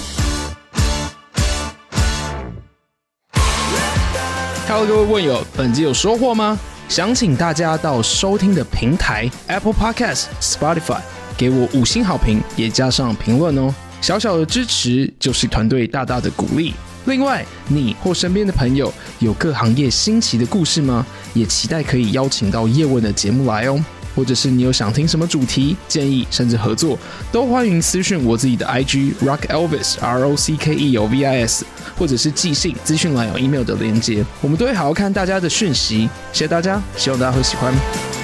[4.68, 6.59] Hello，各位问友，本集有收获吗？
[6.88, 11.00] 想请大家到收听的平台 Apple Podcast、Spotify
[11.36, 13.74] 给我五星好评，也加上评论哦。
[14.00, 16.74] 小小的支持就是团队大大的鼓励。
[17.07, 21.07] 另外，你或身边的朋友有各行业新奇的故事吗？
[21.34, 23.82] 也期待可以邀请到叶问的节目来哦。
[24.14, 26.98] 或者是你有想听什么主题建议，甚至合作，
[27.30, 31.64] 都欢迎私讯我自己的 IG Rock Elvis R O C K E O V I S，
[31.98, 36.08] 或者是寄信资讯栏有 email 的连接，我们都会好好看大家的讯息。
[36.32, 38.21] 谢谢大家，希望大家会喜欢。